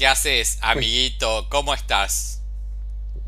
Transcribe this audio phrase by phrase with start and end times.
[0.00, 1.46] ¿Qué haces, amiguito?
[1.50, 2.40] ¿Cómo estás?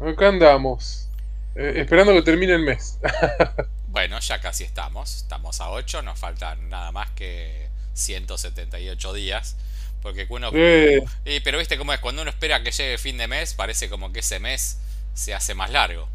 [0.02, 1.06] Acá andamos.
[1.54, 2.98] eh, esperando que termine el mes.
[3.88, 5.16] Bueno, ya casi estamos.
[5.16, 9.58] Estamos a 8, nos faltan nada más que 178 días.
[10.00, 10.48] Porque uno...
[10.54, 11.04] Eh,
[11.44, 14.20] pero viste cómo es, cuando uno espera que llegue fin de mes, parece como que
[14.20, 14.78] ese mes
[15.12, 16.08] se hace más largo.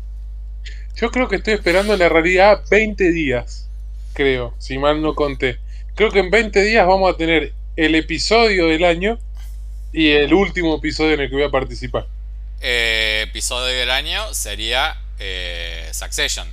[0.96, 3.70] yo creo que estoy esperando en la realidad 20 días.
[4.14, 5.60] Creo, si mal no conté.
[5.94, 9.20] Creo que en 20 días vamos a tener el episodio del año
[9.94, 12.08] y el último episodio en el que voy a participar.
[12.62, 16.48] Eh, episodio del año sería eh, Succession.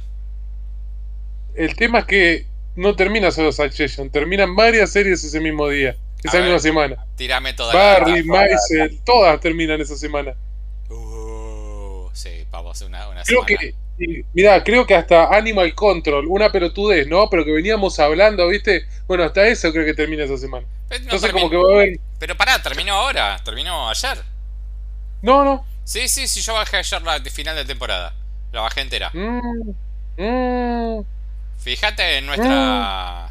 [1.55, 6.39] El tema es que no termina solo Succession, terminan varias series ese mismo día, esa
[6.39, 6.45] A ver.
[6.51, 6.97] misma semana.
[7.17, 8.25] Tírame toda la Barry.
[8.25, 10.35] Maisel, todas terminan esa semana.
[10.91, 13.61] Uh, sí, vamos a hacer una, una Creo semana.
[13.61, 17.29] que, y, mirá, creo que hasta Animal Control, una pelotudez, ¿no?
[17.31, 18.87] Pero que veníamos hablando, ¿viste?
[19.07, 20.67] Bueno, hasta eso creo que termina esa semana.
[20.89, 21.99] Pero, no Entonces, como que va a haber.
[22.19, 24.19] pero pará, terminó ahora, terminó ayer.
[25.23, 25.65] No, no.
[25.85, 28.15] Sí, sí, sí, yo bajé ayer la final de temporada.
[28.53, 29.11] La bajé entera.
[29.13, 29.71] Mm,
[30.17, 31.05] mm,
[31.59, 33.31] Fíjate en nuestra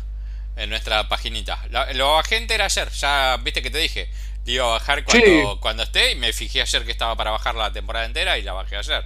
[0.55, 1.59] en nuestra paginita.
[1.71, 4.09] La- lo bajé entera ayer, ya viste que te dije.
[4.45, 5.57] La iba a bajar cuando, Sí.
[5.61, 8.53] cuando esté y me fijé ayer que estaba para bajar la temporada entera y la
[8.53, 9.03] bajé ayer.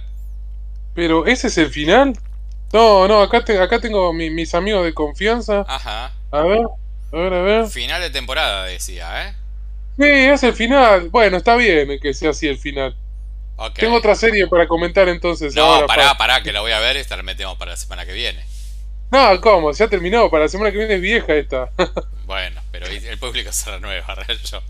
[0.98, 2.18] Pero, ¿ese es el final?
[2.72, 5.64] No, no, acá, te- acá tengo mi- mis amigos de confianza.
[5.68, 6.12] Ajá.
[6.32, 6.66] A ver,
[7.12, 7.66] a ver, a ver.
[7.68, 9.34] Final de temporada decía, ¿eh?
[9.96, 11.08] Sí, es el final.
[11.10, 12.96] Bueno, está bien que sea así el final.
[13.76, 15.54] Tengo otra serie para comentar entonces.
[15.54, 17.76] No, ahora, pará, pará, que la voy a ver y esta la metemos para la
[17.76, 18.44] semana que viene.
[19.12, 19.70] No, ¿cómo?
[19.70, 20.28] Ya terminó.
[20.30, 21.70] Para la semana que viene es vieja esta.
[22.26, 24.62] Bueno, pero el público se renueva, rayo.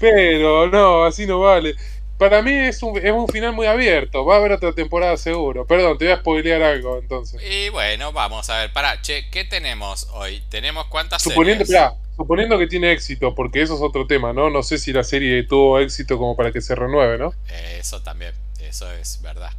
[0.00, 1.74] Pero no, así no vale.
[2.18, 4.24] Para mí es un, es un final muy abierto.
[4.24, 5.66] Va a haber otra temporada seguro.
[5.66, 7.42] Perdón, te voy a spoilear algo entonces.
[7.42, 10.42] Y bueno, vamos a ver, pará, che, ¿qué tenemos hoy?
[10.48, 11.90] ¿Tenemos cuántas Suponiendo, series?
[12.16, 14.48] suponiendo que tiene éxito, porque eso es otro tema, ¿no?
[14.48, 17.34] No sé si la serie tuvo éxito como para que se renueve, ¿no?
[17.48, 19.50] Eso también, eso es verdad.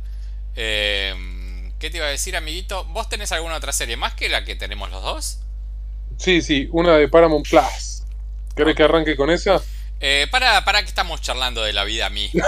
[0.56, 1.14] Eh,
[1.80, 2.86] ¿Qué te iba a decir, amiguito?
[2.86, 5.40] ¿Vos tenés alguna otra serie más que la que tenemos los dos?
[6.18, 8.04] Sí, sí, una de Paramount Plus.
[8.56, 9.62] ¿Querés que arranque con esa?
[10.00, 12.44] Eh, para, para que estamos charlando de la vida misma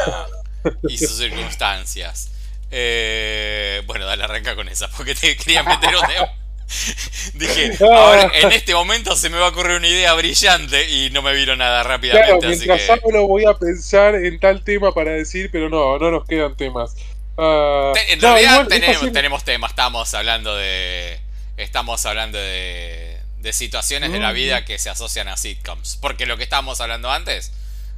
[0.85, 2.31] y sus circunstancias.
[2.71, 6.27] Eh, bueno, dale, arranca con esa, porque te quería meter un tema.
[7.33, 11.21] Dije, ahora en este momento se me va a ocurrir una idea brillante y no
[11.21, 12.91] me vino nada Claro, rápidamente, así mientras que...
[12.91, 16.95] hablo voy a pensar en tal tema para decir, pero no, no nos quedan temas.
[17.93, 21.19] Te- En no, realidad igual, tenemos, tenemos temas, estamos hablando de.
[21.57, 23.16] Estamos hablando de.
[23.47, 25.97] De situaciones de la vida que se asocian a sitcoms.
[26.01, 27.53] Porque lo que estábamos hablando antes,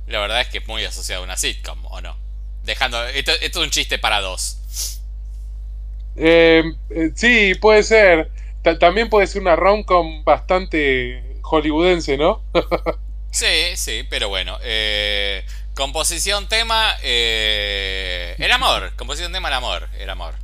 [0.08, 2.16] la verdad es que es muy asociado a una sitcom, ¿o no?
[2.64, 3.04] Dejando.
[3.08, 4.58] Esto, esto es un chiste para dos.
[6.16, 8.30] Eh, eh, sí, puede ser.
[8.62, 12.44] Ta- también puede ser una rom-com bastante hollywoodense, ¿no?
[13.32, 14.58] Sí, sí, pero bueno.
[14.64, 15.46] eh,
[15.76, 16.96] composición, tema.
[17.04, 18.96] el amor.
[18.96, 19.88] Composición, tema, el amor.
[20.00, 20.36] El amor.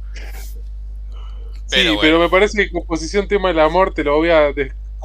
[1.70, 2.02] Pero sí, bueno.
[2.02, 4.54] pero me parece que composición tema del amor te lo voy a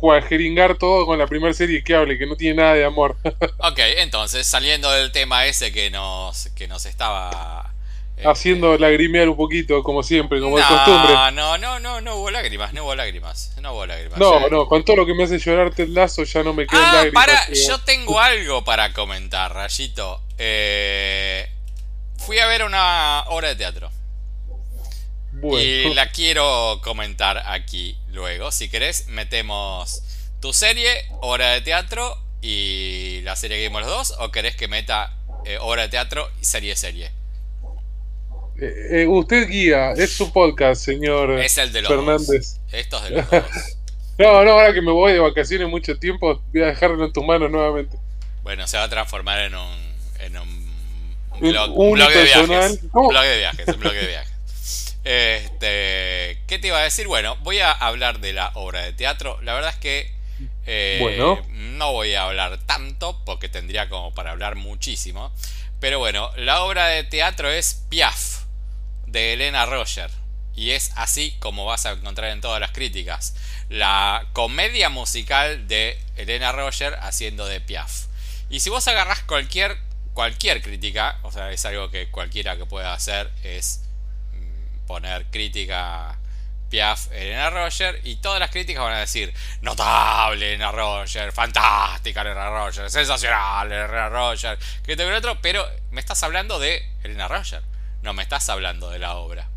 [0.01, 3.17] descuajeringar todo con la primera serie que hable, que no tiene nada de amor.
[3.59, 7.73] Ok, entonces, saliendo del tema ese que nos, que nos estaba.
[8.17, 11.13] eh, Haciendo lagrimear un poquito, como siempre, como de costumbre.
[11.35, 14.19] No, no, no, no hubo lágrimas, no hubo lágrimas, no hubo lágrimas.
[14.19, 16.83] No, no, con todo lo que me hace llorar Ted Lazo ya no me quedan
[16.85, 17.27] Ah, lágrimas.
[17.27, 20.23] para, yo tengo algo para comentar, Rayito.
[20.39, 21.47] Eh,
[22.19, 23.91] fui a ver una obra de teatro
[25.33, 25.59] Bueno.
[25.61, 28.51] y la quiero comentar aquí luego.
[28.53, 30.03] Si querés, metemos
[30.41, 30.91] tu serie,
[31.21, 35.59] obra de teatro y la serie que vimos los dos, o querés que meta eh,
[35.61, 37.11] obra de teatro y serie serie.
[38.61, 42.29] Eh, eh, usted guía, es su podcast, señor Es el de los Fernández.
[42.29, 42.61] dos.
[42.73, 43.45] Estos de los dos.
[44.19, 47.25] No, no, ahora que me voy de vacaciones mucho tiempo, voy a dejarlo en tus
[47.25, 47.97] manos nuevamente.
[48.43, 52.25] Bueno, se va a transformar en un, en un, un Un blog, un blog de
[52.25, 52.81] viajes.
[52.93, 54.30] Un blog de viajes, un blog de viajes.
[55.05, 57.07] Este, ¿Qué te iba a decir?
[57.07, 59.41] Bueno, voy a hablar de la obra de teatro.
[59.43, 60.13] La verdad es que
[60.67, 61.43] eh, Bueno.
[61.49, 65.33] no voy a hablar tanto porque tendría como para hablar muchísimo.
[65.81, 68.45] Pero bueno, la obra de teatro es Piaf
[69.07, 70.11] de Elena Roger.
[70.55, 73.35] Y es así como vas a encontrar en todas las críticas.
[73.71, 78.07] La comedia musical de Elena Roger haciendo de Piaf.
[78.51, 79.79] Y si vos agarrás cualquier,
[80.13, 83.81] cualquier crítica, o sea, es algo que cualquiera que pueda hacer, es
[84.91, 86.19] poner crítica
[86.69, 92.51] Piaf, Elena Roger, y todas las críticas van a decir, notable Elena Roger, fantástica Elena
[92.51, 97.63] Roger, sensacional Elena Roger, que te otro, pero me estás hablando de Elena Roger,
[98.03, 99.49] no me estás hablando de la obra.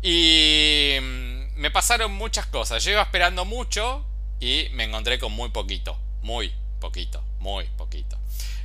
[0.00, 4.06] Y mm, me pasaron muchas cosas, yo iba esperando mucho
[4.38, 8.16] y me encontré con muy poquito, muy poquito, muy poquito.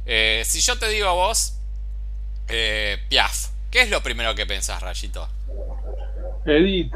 [0.05, 1.55] Eh, si yo te digo a vos,
[2.49, 5.27] eh, Piaf, ¿qué es lo primero que pensás, Rayito?
[6.45, 6.93] Edith.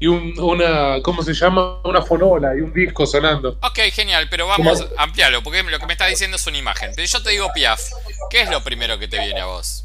[0.00, 1.80] Y una, ¿cómo se llama?
[1.82, 3.58] Una fonola y un disco sonando.
[3.62, 6.92] Ok, genial, pero vamos a ampliarlo, porque lo que me está diciendo es una imagen.
[6.94, 7.80] Pero yo te digo Piaf,
[8.30, 9.84] ¿qué es lo primero que te viene a vos?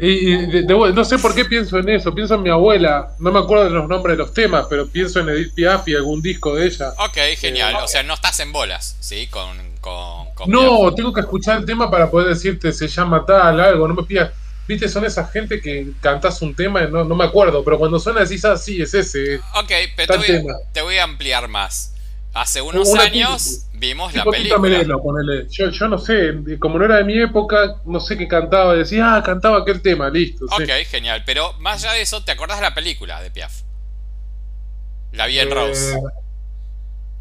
[0.00, 0.36] Y,
[0.68, 3.70] no sé por qué pienso en eso, pienso en mi abuela, no me acuerdo de
[3.70, 6.92] los nombres de los temas, pero pienso en Edith Piaf y algún disco de ella.
[6.98, 9.26] Ok, genial, o sea, no estás en bolas, ¿sí?
[9.26, 13.88] Con, con, no, tengo que escuchar el tema para poder decirte se llama tal, algo,
[13.88, 14.30] no me pidas.
[14.68, 17.98] Viste, son esa gente que cantas un tema y no, no me acuerdo, pero cuando
[17.98, 19.36] suena decís, ah, sí, es ese.
[19.54, 20.14] Ok, pero
[20.74, 21.94] te voy, a ampliar más.
[22.34, 24.84] Hace unos años vimos la película.
[25.48, 28.74] Yo, yo, no sé, como no era de mi época, no sé qué cantaba.
[28.74, 30.44] Decía, ah, cantaba aquel tema, listo.
[30.44, 31.22] Ok, genial.
[31.24, 33.62] Pero más allá de eso, ¿te acordás de la película de Piaf?
[35.12, 35.94] La vi en Rose.
[35.94, 36.00] Eh,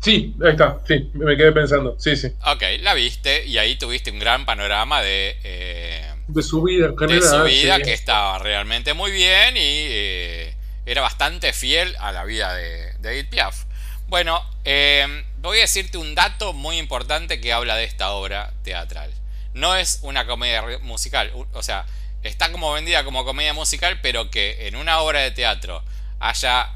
[0.01, 1.95] sí, ahí está, sí, me quedé pensando.
[1.97, 2.27] Sí, sí.
[2.45, 5.37] Ok, la viste y ahí tuviste un gran panorama de.
[5.45, 11.01] Eh, de su vida, De su vida, que estaba realmente muy bien y eh, era
[11.01, 13.63] bastante fiel a la vida de, de Edith Piaf.
[14.07, 19.13] Bueno, eh, voy a decirte un dato muy importante que habla de esta obra teatral.
[19.53, 21.85] No es una comedia musical, o sea,
[22.23, 25.83] está como vendida como comedia musical, pero que en una obra de teatro
[26.19, 26.73] haya,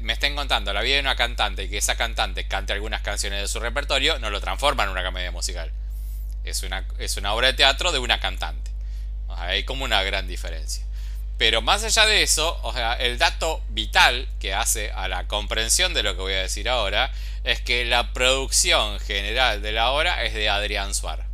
[0.00, 3.40] me estén contando la vida de una cantante y que esa cantante cante algunas canciones
[3.40, 5.72] de su repertorio, no lo transforma en una comedia musical.
[6.48, 8.70] Es una, es una obra de teatro de una cantante.
[9.28, 10.84] hay como una gran diferencia.
[11.38, 15.94] Pero más allá de eso, o sea, el dato vital que hace a la comprensión
[15.94, 17.12] de lo que voy a decir ahora
[17.44, 21.26] es que la producción general de la obra es de Adrián Suar.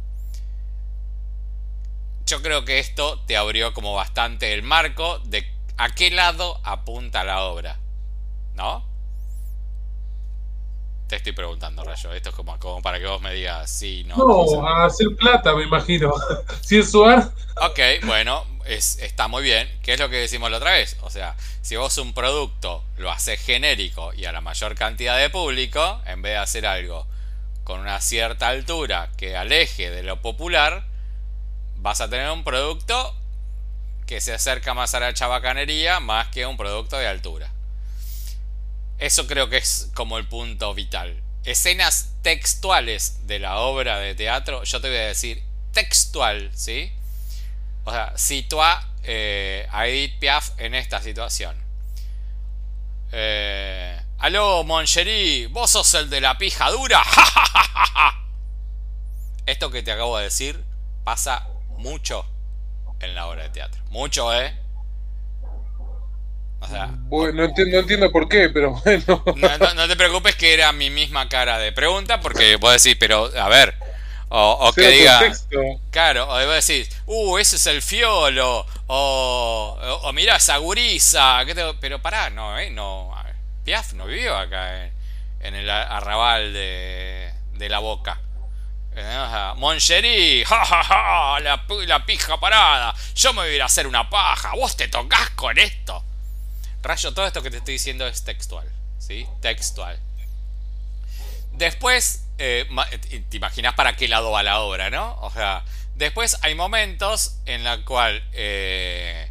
[2.26, 5.46] Yo creo que esto te abrió como bastante el marco de
[5.76, 7.78] a qué lado apunta la obra.
[8.54, 8.84] ¿No?
[11.14, 12.12] Te estoy preguntando, Rayo.
[12.12, 14.16] Esto es como, como para que vos me digas sí, no.
[14.16, 16.12] No, a hacer plata, me imagino.
[16.60, 17.30] Si es Suar.
[17.62, 20.96] Ok, bueno, está muy bien, que es lo que decimos la otra vez.
[21.02, 25.30] O sea, si vos un producto lo haces genérico y a la mayor cantidad de
[25.30, 27.06] público, en vez de hacer algo
[27.62, 30.84] con una cierta altura que aleje de lo popular,
[31.76, 33.14] vas a tener un producto
[34.08, 37.53] que se acerca más a la chabacanería más que un producto de altura.
[39.04, 41.22] Eso creo que es como el punto vital.
[41.44, 45.42] Escenas textuales de la obra de teatro, yo te voy a decir
[45.72, 46.90] textual, ¿sí?
[47.84, 51.54] O sea, sitúa eh, a Edith Piaf en esta situación.
[53.12, 57.02] Eh, Aló, Moncherí, ¿vos sos el de la pija dura?
[59.44, 60.64] Esto que te acabo de decir
[61.04, 61.46] pasa
[61.76, 62.24] mucho
[63.00, 63.84] en la obra de teatro.
[63.90, 64.63] Mucho, ¿eh?
[66.64, 69.22] O sea, no, entiendo, por qué, pero bueno.
[69.36, 73.30] No, no, te preocupes que era mi misma cara de pregunta, porque vos decís, pero
[73.38, 73.74] a ver,
[74.28, 75.20] o, que diga.
[75.90, 78.66] Claro, o vos decís, uh, ese es el fiolo.
[78.86, 81.44] O, o, mirá esa gurisa.
[81.80, 83.14] Pero pará, no, eh, no.
[83.64, 84.90] Piaf no vivió acá
[85.40, 88.20] en, el arrabal de, de la boca.
[89.56, 92.94] Moncherí, ja, la, la, pija parada.
[93.14, 94.54] Yo me voy a ir a hacer una paja.
[94.54, 96.02] Vos te tocas con esto.
[96.84, 98.68] Rayo, todo esto que te estoy diciendo es textual.
[98.98, 99.26] ¿Sí?
[99.40, 99.98] Textual.
[101.52, 102.66] Después eh,
[103.28, 105.16] te imaginas para qué lado va la obra, ¿no?
[105.20, 105.64] O sea,
[105.94, 109.30] después hay momentos en la cual eh,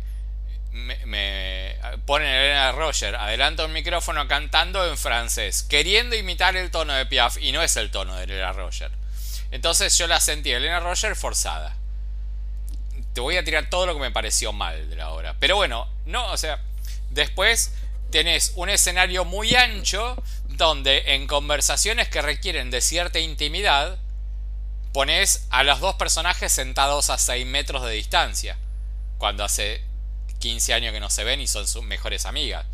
[0.72, 6.94] me, ponen a Elena Roger adelanta un micrófono cantando en francés, queriendo imitar el tono
[6.94, 8.92] de Piaf y no es el tono de Elena Roger.
[9.52, 11.76] Entonces yo la sentí Elena Roger forzada.
[13.14, 15.36] Te voy a tirar todo lo que me pareció mal de la obra.
[15.40, 16.60] Pero bueno, no, o sea,
[17.14, 17.74] después
[18.12, 20.16] tenés un escenario muy ancho
[20.50, 23.98] donde en conversaciones que requieren de cierta intimidad,
[24.94, 28.58] pones a los dos personajes sentados a 6 metros de distancia,
[29.18, 29.84] cuando hace
[30.40, 32.66] 15 años que no se ven y son sus mejores amigas.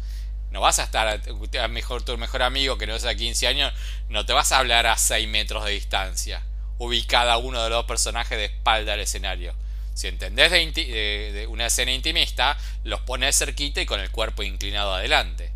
[0.52, 3.74] No vas a estar, a, mejor tu mejor amigo que no es a 15 años,
[4.10, 6.42] no te vas a hablar a 6 metros de distancia,
[6.78, 9.54] ubicada uno de los personajes de espalda al escenario.
[9.94, 15.52] Si entendés de una escena intimista, los pones cerquita y con el cuerpo inclinado adelante.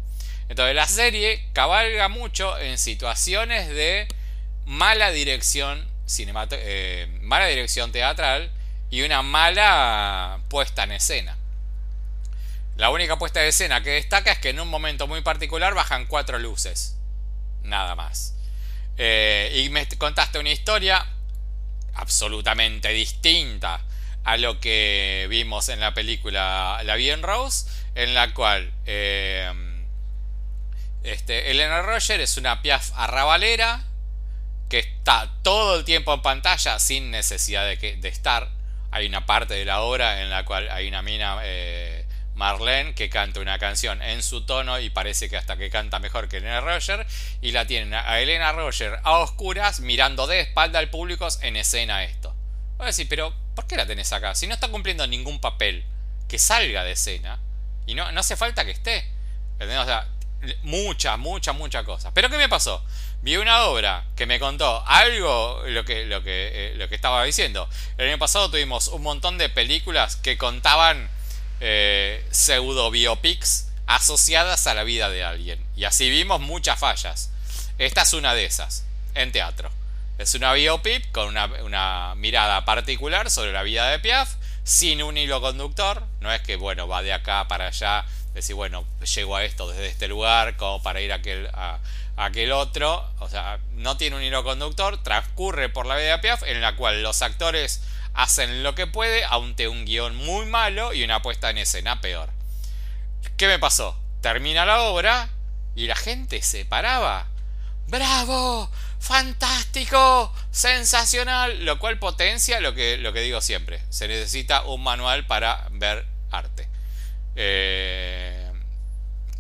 [0.50, 4.08] Entonces la serie cabalga mucho en situaciones de
[4.66, 8.52] mala dirección eh, mala dirección teatral
[8.90, 11.38] y una mala puesta en escena.
[12.75, 16.06] La única puesta en escena que destaca es que en un momento muy particular bajan
[16.06, 16.98] cuatro luces.
[17.63, 18.36] Nada más.
[18.98, 21.06] Eh, y me contaste una historia
[21.96, 23.82] absolutamente distinta
[24.24, 29.51] a lo que vimos en la película La Bien Rose, en la cual eh,
[31.03, 33.84] este, Elena Roger es una Piaf arrabalera
[34.70, 38.50] que está todo el tiempo en pantalla sin necesidad de, que, de estar.
[38.92, 43.10] Hay una parte de la obra en la cual hay una mina, eh, Marlene, que
[43.10, 46.62] canta una canción en su tono y parece que hasta que canta mejor que Elena
[46.62, 47.06] Roger.
[47.42, 52.03] Y la tienen a Elena Roger a oscuras mirando de espalda al público en escena
[52.03, 52.36] esto.
[52.77, 54.36] Voy a decir, pero ¿por qué la tenés acá?
[54.36, 55.83] Si no está cumpliendo ningún papel
[56.27, 57.39] que salga de escena.
[57.86, 59.05] Y no, no hace falta que esté.
[59.60, 60.07] O sea,
[60.63, 62.12] muchas, muchas, muchas cosas.
[62.13, 62.83] Pero ¿qué me pasó?
[63.22, 67.24] Vi una obra que me contó algo lo que, lo que, eh, lo que estaba
[67.24, 67.69] diciendo.
[67.98, 71.10] El año pasado tuvimos un montón de películas que contaban
[71.62, 75.65] eh, pseudo biopics asociadas a la vida de alguien.
[75.75, 77.31] Y así vimos muchas fallas.
[77.77, 79.72] Esta es una de esas, en teatro.
[80.17, 85.17] Es una biopic con una, una mirada particular sobre la vida de Piaf, sin un
[85.17, 86.05] hilo conductor.
[86.22, 89.88] No es que, bueno, va de acá para allá decir, bueno, llego a esto desde
[89.88, 91.79] este lugar, como para ir a aquel, a,
[92.15, 93.10] aquel otro.
[93.20, 96.75] O sea, no tiene un hilo conductor, transcurre por la vida de Piaf, en la
[96.75, 97.82] cual los actores
[98.13, 102.29] hacen lo que puede, aunque un guion muy malo y una puesta en escena peor.
[103.38, 103.98] ¿Qué me pasó?
[104.22, 105.29] Termina la obra
[105.75, 107.27] y la gente se paraba.
[107.88, 108.70] ¡Bravo!
[109.03, 110.33] ¡Fantástico!
[110.50, 111.65] ¡Sensacional!
[111.65, 113.81] Lo cual potencia lo que, lo que digo siempre.
[113.89, 116.69] Se necesita un manual para ver arte.
[117.36, 118.50] Eh,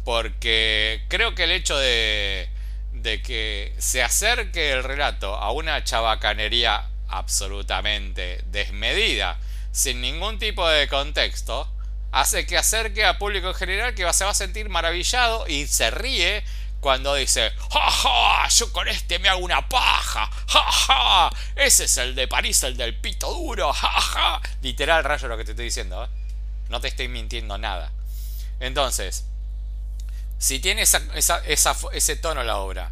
[0.03, 2.49] porque creo que el hecho de,
[2.91, 9.39] de que se acerque el relato a una chabacanería absolutamente desmedida,
[9.71, 11.71] sin ningún tipo de contexto,
[12.11, 15.89] hace que acerque al público en general que se va a sentir maravillado y se
[15.89, 16.43] ríe
[16.83, 18.47] cuando dice, ¡Ja, ja!
[18.49, 21.29] Yo con este me hago una paja, ¡Ja, ja!
[21.55, 24.41] Ese es el de París, el del pito duro, ¡Ja, ja!
[24.61, 26.07] Literal, rayo lo que te estoy diciendo, ¿eh?
[26.67, 27.91] No te estoy mintiendo nada.
[28.59, 29.25] Entonces,
[30.37, 32.91] si tiene ese tono la obra,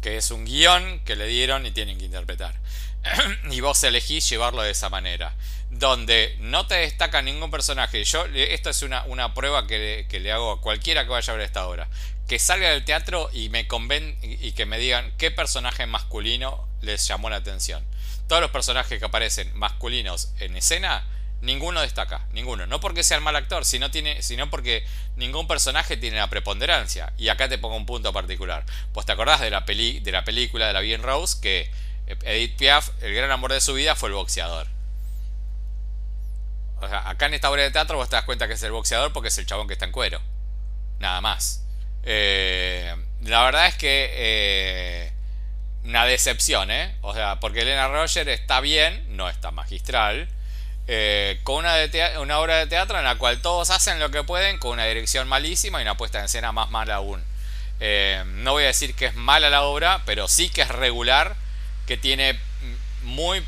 [0.00, 2.54] que es un guion que le dieron y tienen que interpretar,
[3.50, 5.34] y vos elegís llevarlo de esa manera,
[5.70, 10.52] donde no te destaca ningún personaje, yo, esto es una, una prueba que, le hago
[10.52, 11.88] a cualquiera que vaya a ver esta obra,
[12.28, 17.06] que salga del teatro y me conven y que me digan qué personaje masculino les
[17.06, 17.84] llamó la atención.
[18.28, 21.04] Todos los personajes que aparecen masculinos en escena
[21.42, 22.66] Ninguno destaca, ninguno.
[22.66, 27.12] No porque sea el mal actor, sino, tiene, sino porque ningún personaje tiene la preponderancia.
[27.18, 28.64] Y acá te pongo un punto particular.
[28.92, 31.70] Pues te acordás de la, peli, de la película de la Bien Rose que
[32.06, 34.66] Edith Piaf, el gran amor de su vida fue el boxeador.
[36.80, 39.28] Acá en esta obra de teatro vos te das cuenta que es el boxeador porque
[39.28, 40.20] es el chabón que está en cuero.
[40.98, 41.65] Nada más.
[42.06, 45.12] Eh, la verdad es que eh,
[45.84, 46.94] una decepción, ¿eh?
[47.02, 50.28] O sea, porque Elena Roger está bien, no está magistral.
[50.88, 51.74] Eh, con una,
[52.20, 55.26] una, obra de teatro en la cual todos hacen lo que pueden, con una dirección
[55.26, 57.24] malísima y una puesta en escena más mala aún.
[58.44, 61.34] No voy a decir que es mala la obra, pero sí que es regular,
[61.86, 62.38] que tiene
[63.02, 63.44] muy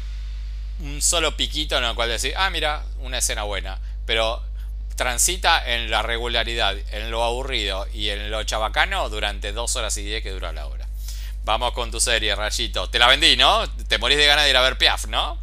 [0.80, 4.42] un solo piquito en el cual decir, ah, mira, una escena buena, pero
[4.99, 10.02] transita en la regularidad, en lo aburrido y en lo chabacano durante dos horas y
[10.02, 10.87] diez que dura la obra.
[11.45, 12.90] Vamos con tu serie, Rayito.
[12.90, 13.62] Te la vendí, ¿no?
[13.88, 15.38] Te morís de ganas de ir a ver Piaf, ¿no?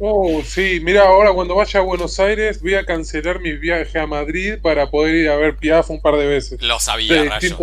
[0.00, 4.06] Oh, sí, mira, ahora cuando vaya a Buenos Aires voy a cancelar mi viaje a
[4.06, 6.60] Madrid para poder ir a ver Piaf un par de veces.
[6.60, 7.58] Lo sabía, Rayo.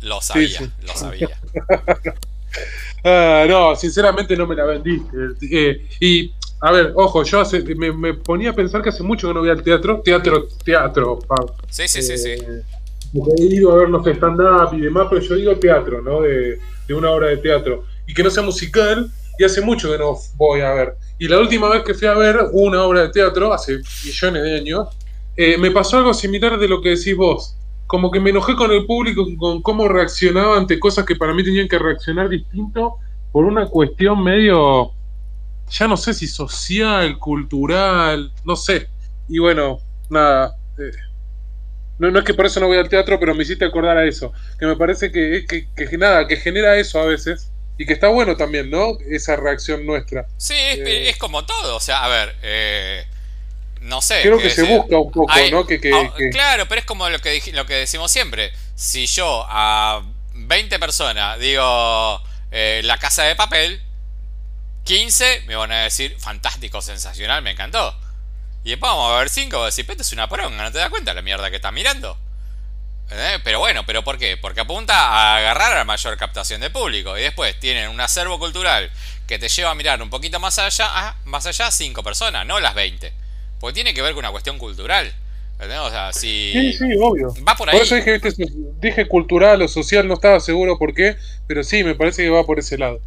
[0.00, 1.28] Lo sabía, lo sabía.
[3.04, 5.16] ah, no, sinceramente no me la vendiste.
[5.50, 6.32] Eh, y,
[6.66, 7.44] a ver, ojo, yo
[7.76, 10.02] me, ponía a pensar que hace mucho que no voy al teatro.
[10.04, 11.20] Teatro, teatro,
[11.70, 12.30] Sí, sí, sí, sí.
[12.30, 12.62] Eh,
[13.38, 16.22] he ido a ver los stand-up y demás, pero yo digo teatro, ¿no?
[16.22, 16.58] De,
[16.88, 17.84] de una obra de teatro.
[18.08, 19.08] Y que no sea musical,
[19.38, 20.96] y hace mucho que no voy a ver.
[21.20, 24.56] Y la última vez que fui a ver una obra de teatro, hace millones de
[24.56, 24.88] años,
[25.36, 27.56] eh, me pasó algo similar de lo que decís vos.
[27.86, 31.44] Como que me enojé con el público, con cómo reaccionaba ante cosas que para mí
[31.44, 32.96] tenían que reaccionar distinto
[33.30, 34.95] por una cuestión medio,
[35.70, 38.88] ya no sé si social, cultural, no sé.
[39.28, 40.56] Y bueno, nada.
[40.78, 40.90] Eh,
[41.98, 44.04] no, no, es que por eso no voy al teatro, pero me hiciste acordar a
[44.04, 44.32] eso.
[44.58, 48.08] Que me parece que, que, que nada, que genera eso a veces y que está
[48.08, 48.98] bueno también, ¿no?
[49.10, 50.26] Esa reacción nuestra.
[50.38, 51.76] Sí, es, eh, como todo.
[51.76, 53.04] O sea, a ver, eh,
[53.80, 54.22] no sé.
[54.22, 55.60] Creo que se busca un poco, ¿no?
[55.60, 58.52] Ah, que, Claro, pero es como lo que, lo que decimos siempre.
[58.74, 60.02] Si yo a
[60.34, 63.80] 20 personas digo eh, la casa de papel,
[64.86, 67.94] 15 me van a decir fantástico, sensacional, me encantó.
[68.62, 70.78] Y después vamos a ver 5 y a decir, pero es una poronga, ¿no te
[70.78, 72.16] das cuenta la mierda que estás mirando?
[73.10, 73.38] ¿Eh?
[73.42, 74.36] Pero bueno, ¿pero por qué?
[74.36, 77.18] Porque apunta a agarrar a la mayor captación de público.
[77.18, 78.90] Y después tienen un acervo cultural
[79.26, 82.74] que te lleva a mirar un poquito más allá, más allá cinco personas, no las
[82.74, 83.12] 20.
[83.60, 85.12] Porque tiene que ver con una cuestión cultural.
[85.58, 86.52] O sea, si...
[86.52, 87.34] Sí, sí, obvio.
[87.46, 87.76] Va por ahí.
[87.76, 88.20] Por eso dije,
[88.80, 91.16] dije cultural o social, no estaba seguro por qué,
[91.46, 93.00] pero sí, me parece que va por ese lado.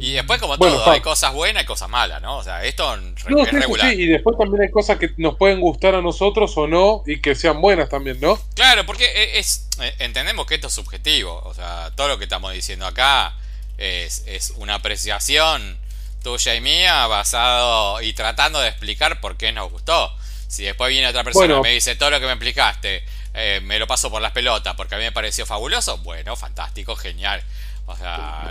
[0.00, 2.38] Y después, como todo, hay cosas buenas y cosas malas, ¿no?
[2.38, 3.90] O sea, esto es regular.
[3.90, 7.20] Sí, y después también hay cosas que nos pueden gustar a nosotros o no y
[7.20, 8.38] que sean buenas también, ¿no?
[8.54, 11.42] Claro, porque e, es, e, entendemos que esto es subjetivo.
[11.44, 13.34] O sea, todo lo que estamos diciendo acá
[13.78, 15.78] es, es una apreciación
[16.22, 20.12] tuya y mía basado y tratando de explicar por qué nos gustó.
[20.48, 23.78] Si después viene otra persona y me dice todo lo que me explicaste, eh, me
[23.78, 27.42] lo paso por las pelotas porque a mí me pareció fabuloso, bueno, fantástico, genial.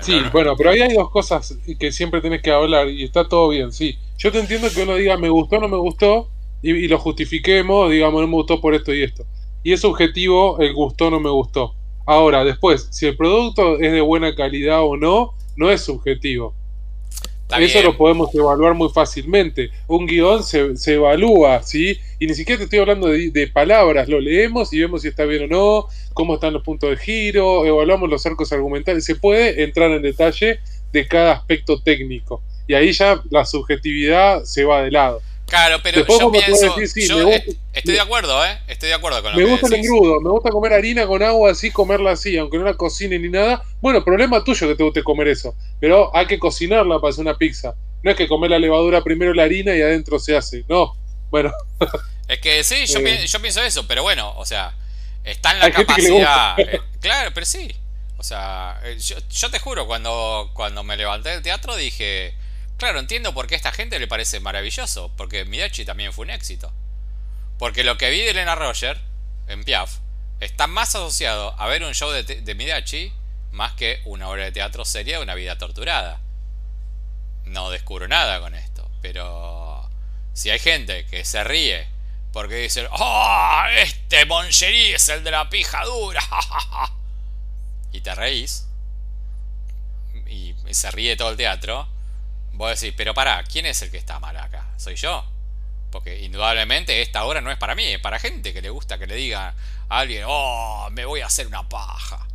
[0.01, 3.49] Sí, bueno, pero ahí hay dos cosas que siempre tenés que hablar y está todo
[3.49, 3.97] bien, sí.
[4.17, 6.29] Yo te entiendo que uno diga me gustó no me gustó
[6.61, 9.25] y, lo justifiquemos, digamos, no me gustó por esto y esto.
[9.61, 11.75] Y es subjetivo el gustó no me gustó.
[12.05, 16.53] Ahora, después, si el producto es de buena calidad o no, no es subjetivo.
[17.59, 19.69] Eso lo podemos evaluar muy fácilmente.
[19.87, 21.97] Un guion se, se evalúa, ¿sí?
[22.19, 25.43] Y ni siquiera te estoy hablando de, palabras, lo leemos y vemos si está bien
[25.43, 29.05] o no, cómo están los puntos de giro, evaluamos los arcos argumentales.
[29.05, 30.59] Se puede entrar en detalle
[30.91, 32.41] de cada aspecto técnico.
[32.67, 35.21] Y ahí ya la subjetividad se va de lado.
[35.47, 37.29] Claro, pero yo pienso, yo
[37.73, 38.57] estoy de acuerdo, ¿eh?
[38.67, 41.51] Estoy de acuerdo con lo Me gusta el engrudo, me gusta comer harina con agua
[41.51, 43.63] así, comerla así, aunque no la cocine ni nada.
[43.79, 47.37] Bueno, problema tuyo que te guste comer eso, pero hay que cocinarla para hacer una
[47.37, 47.75] pizza.
[48.01, 50.95] No es que comer la levadura primero la harina y adentro se hace, no.
[51.29, 51.51] Bueno.
[52.27, 53.23] Es que sí, yo, eh.
[53.39, 54.73] pienso, eso, pero bueno, o sea,
[55.23, 56.55] está en la capacidad.
[56.59, 57.71] Eh, claro, pero sí.
[58.17, 62.33] O sea, eh, yo, yo te juro, cuando, cuando me levanté del teatro dije
[62.77, 66.31] Claro, entiendo por qué a esta gente le parece maravilloso, porque Midachi también fue un
[66.31, 66.73] éxito.
[67.57, 68.99] Porque lo que vi de Elena Roger
[69.47, 69.99] en Piaf
[70.41, 73.13] está más asociado a ver un show de, de Midachi
[73.51, 76.19] más que una obra de teatro seria de una vida torturada.
[77.45, 79.89] No descubro nada con esto, pero
[80.33, 81.87] si hay gente que se ríe
[82.33, 83.63] porque dice, ¡Oh!
[83.77, 86.21] Este Moncherí es el de la pija dura.
[87.93, 88.67] y te reís
[90.27, 91.87] y se ríe todo el teatro
[92.55, 94.65] Vos decís, pero para, ¿quién es el que está mal acá?
[94.77, 95.25] ¿Soy yo?
[95.91, 99.07] Porque indudablemente esta obra no es para mí, es para gente que le gusta que
[99.07, 99.53] le diga
[99.89, 102.25] a alguien, oh, me voy a hacer una paja.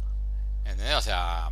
[0.64, 0.94] ¿Entendés?
[0.94, 1.50] O sea,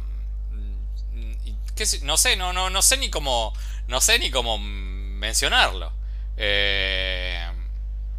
[0.51, 3.55] mm, no sé, no, no, no sé ni cómo,
[3.87, 5.93] no sé ni cómo mencionarlo.
[6.37, 7.51] Eh,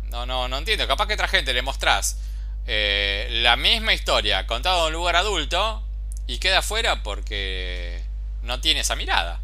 [0.10, 0.88] no, no, no entiendo.
[0.88, 2.20] Capaz que otra gente le mostrás
[2.66, 5.84] eh, la misma historia contada en un lugar adulto
[6.26, 8.04] y queda fuera porque
[8.42, 9.40] no tiene esa mirada.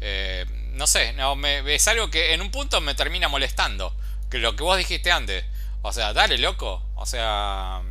[0.00, 3.94] Eh, no sé, no, es algo que en un punto me termina molestando.
[4.30, 5.44] Que lo que vos dijiste antes.
[5.82, 6.82] O sea, dale, loco.
[6.96, 7.82] O sea,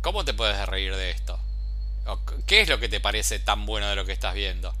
[0.00, 1.38] ¿cómo te puedes reír de esto?
[2.46, 4.74] ¿Qué es lo que te parece tan bueno de lo que estás viendo?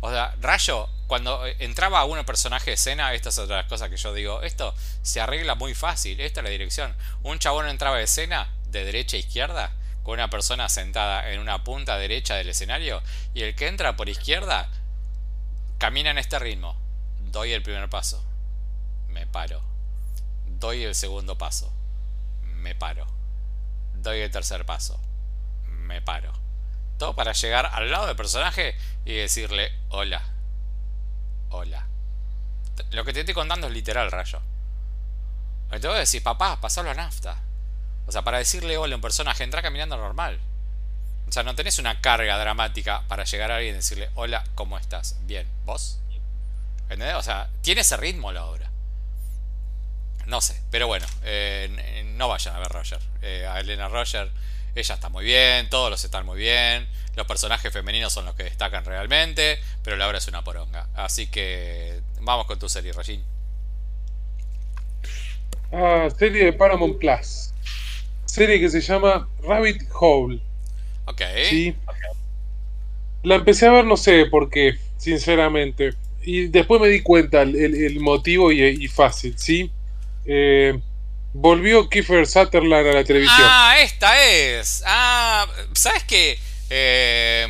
[0.00, 4.12] O sea, Rayo, cuando entraba un personaje de escena, estas son otras cosas que yo
[4.12, 6.94] digo, esto se arregla muy fácil, esta es la dirección.
[7.22, 11.64] Un chabón entraba de escena de derecha a izquierda, con una persona sentada en una
[11.64, 14.68] punta derecha del escenario, y el que entra por izquierda
[15.84, 16.74] Camina en este ritmo.
[17.18, 18.24] Doy el primer paso.
[19.08, 19.60] Me paro.
[20.46, 21.70] Doy el segundo paso.
[22.42, 23.06] Me paro.
[23.92, 24.98] Doy el tercer paso.
[25.66, 26.32] Me paro.
[26.96, 30.22] Todo para llegar al lado del personaje y decirle hola.
[31.50, 31.86] Hola.
[32.92, 34.40] Lo que te estoy contando es literal, rayo.
[35.70, 37.42] A decir, papá, pasalo a nafta.
[38.06, 40.40] O sea, para decirle hola a un personaje, entra caminando normal.
[41.34, 45.16] Sea, no tenés una carga dramática para llegar a alguien y decirle, hola, ¿cómo estás?
[45.22, 45.98] Bien, ¿vos?
[46.84, 47.14] ¿Entendés?
[47.16, 48.70] O sea, tiene ese ritmo la obra.
[50.26, 53.00] No sé, pero bueno, eh, no vayan a ver Roger.
[53.20, 54.30] Eh, a Elena Roger,
[54.76, 56.88] ella está muy bien, todos los están muy bien.
[57.16, 60.86] Los personajes femeninos son los que destacan realmente, pero la obra es una poronga.
[60.94, 63.24] Así que vamos con tu serie, Regine.
[65.72, 67.52] Ah, serie de Paramount Plus.
[68.24, 70.40] Serie que se llama Rabbit Hole.
[71.06, 71.22] Ok.
[71.48, 71.74] Sí.
[73.22, 75.94] La empecé a ver, no sé por qué, sinceramente.
[76.22, 79.70] Y después me di cuenta el, motivo y, fácil, ¿sí?
[80.24, 80.78] Eh,
[81.32, 83.46] volvió Kiefer Sutherland a la televisión.
[83.50, 84.82] Ah, esta es.
[84.86, 86.38] Ah, ¿sabes qué?
[86.70, 87.46] Eh,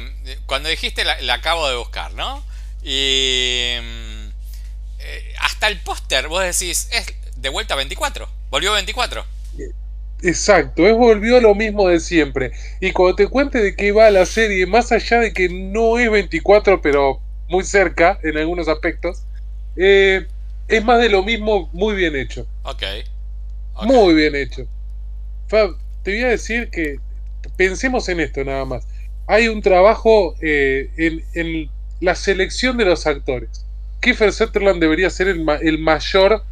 [0.47, 2.45] cuando dijiste la, acabo de buscar, ¿no?
[2.83, 3.77] Y.
[4.99, 8.29] Eh, hasta el póster, vos decís, es de vuelta 24.
[8.51, 9.25] Volvió 24.
[10.23, 12.53] Exacto, es volvió a lo mismo de siempre.
[12.81, 16.11] Y cuando te cuente de qué va la serie, más allá de que no es
[16.11, 19.25] 24, pero muy cerca en algunos aspectos,
[19.77, 20.27] eh,
[20.69, 22.47] es más de lo mismo muy bien hecho.
[22.63, 22.83] Ok.
[23.83, 24.67] Muy bien hecho.
[25.49, 26.99] Fab, te voy a decir que
[27.57, 28.87] pensemos en esto nada más.
[29.27, 30.89] Hay un trabajo eh,
[31.35, 33.65] en, la selección de los actores.
[34.01, 36.43] Kiefer Sutherland debería ser el, el mayor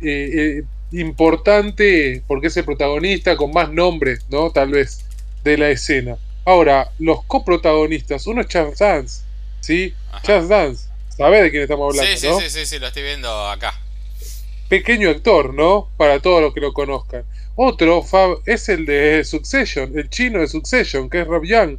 [0.00, 4.50] eh, importante porque es el protagonista con más nombres, ¿no?
[4.50, 5.04] Tal vez,
[5.44, 6.16] de la escena.
[6.44, 9.24] Ahora, los coprotagonistas, uno es Charles Sands,
[9.60, 9.94] ¿sí?
[10.26, 10.88] Just Dance.
[11.16, 12.16] ¿Sabés de quién estamos hablando?
[12.16, 13.78] Sí, sí, sí, sí, sí, lo estoy viendo acá.
[14.68, 15.88] Pequeño actor, ¿no?
[15.96, 17.24] Para todos los que lo conozcan.
[17.54, 21.76] Otro Fab, es el de Succession, el chino de Succession, que es Rob Young.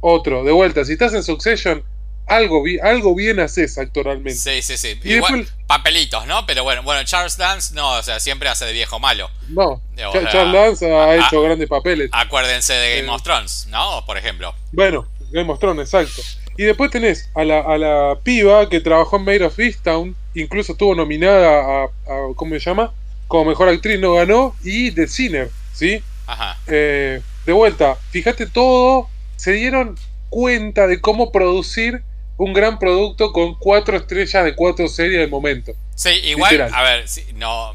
[0.00, 1.84] Otro, de vuelta, si estás en Succession,
[2.26, 4.34] algo, algo bien haces actualmente.
[4.34, 5.00] Sí, sí, sí.
[5.04, 6.44] Igual, papelitos, ¿no?
[6.46, 9.30] Pero bueno, bueno, Charles Dance no, o sea, siempre hace de viejo malo.
[9.48, 12.10] No, Charles Dance ha hecho grandes papeles.
[12.12, 14.04] Acuérdense de Game of Thrones, ¿no?
[14.06, 14.54] Por ejemplo.
[14.72, 16.22] Bueno, Game of Thrones, exacto.
[16.58, 20.72] Y después tenés a la, a la piba que trabajó en Made of Easttown, incluso
[20.72, 22.92] estuvo nominada a, a, ¿cómo se llama?
[23.28, 26.02] Como mejor actriz, no ganó, y The Sinner, ¿sí?
[26.26, 26.58] Ajá.
[26.66, 29.96] Eh, de vuelta, fíjate todo, se dieron
[30.30, 32.02] cuenta de cómo producir
[32.38, 35.72] un gran producto con cuatro estrellas de cuatro series del momento.
[35.94, 37.74] Sí, igual, a ver, no,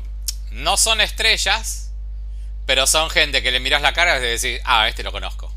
[0.52, 1.92] no son estrellas,
[2.66, 5.52] pero son gente que le miras la cara y decís, ah, este lo conozco.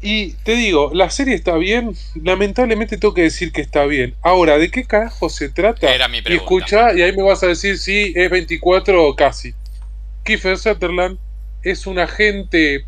[0.00, 4.14] Y te digo, la serie está bien, lamentablemente tengo que decir que está bien.
[4.20, 5.92] Ahora, ¿de qué carajo se trata?
[5.92, 6.34] Era mi pregunta.
[6.34, 9.54] Y escucha, y ahí me vas a decir si es 24 o casi.
[10.22, 11.18] Kiefer Sutherland
[11.62, 12.84] es un agente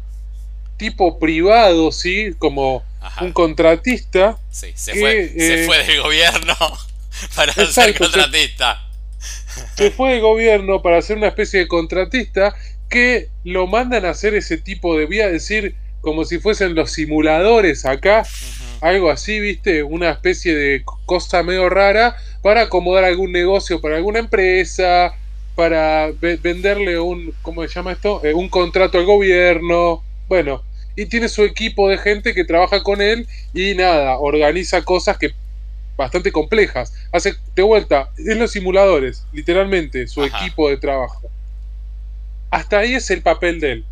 [0.77, 2.35] tipo privado, ¿sí?
[2.39, 2.85] Como
[3.21, 4.39] un contratista.
[4.51, 6.55] Sí, se, fue, se eh, fue del gobierno
[7.35, 8.83] para ser contratista.
[9.77, 12.55] Se, fue del gobierno para ser una especie de contratista
[12.89, 16.93] que lo mandan a hacer ese tipo de, voy a decir, como si fuesen los
[16.93, 18.25] simuladores acá,
[18.81, 24.21] algo así, viste, una especie de cosa medio rara para acomodar algún negocio para alguna
[24.21, 25.15] empresa,
[25.57, 28.21] para venderle un, ¿cómo se llama esto?
[28.25, 30.62] Eh, un contrato al gobierno, bueno,
[30.96, 35.35] y tiene su equipo de gente que trabaja con él y nada, organiza cosas que
[35.96, 36.92] bastante complejas.
[37.12, 41.28] Hace de vuelta, en los simuladores, literalmente, su equipo de trabajo.
[42.50, 43.85] Hasta ahí es el papel de él.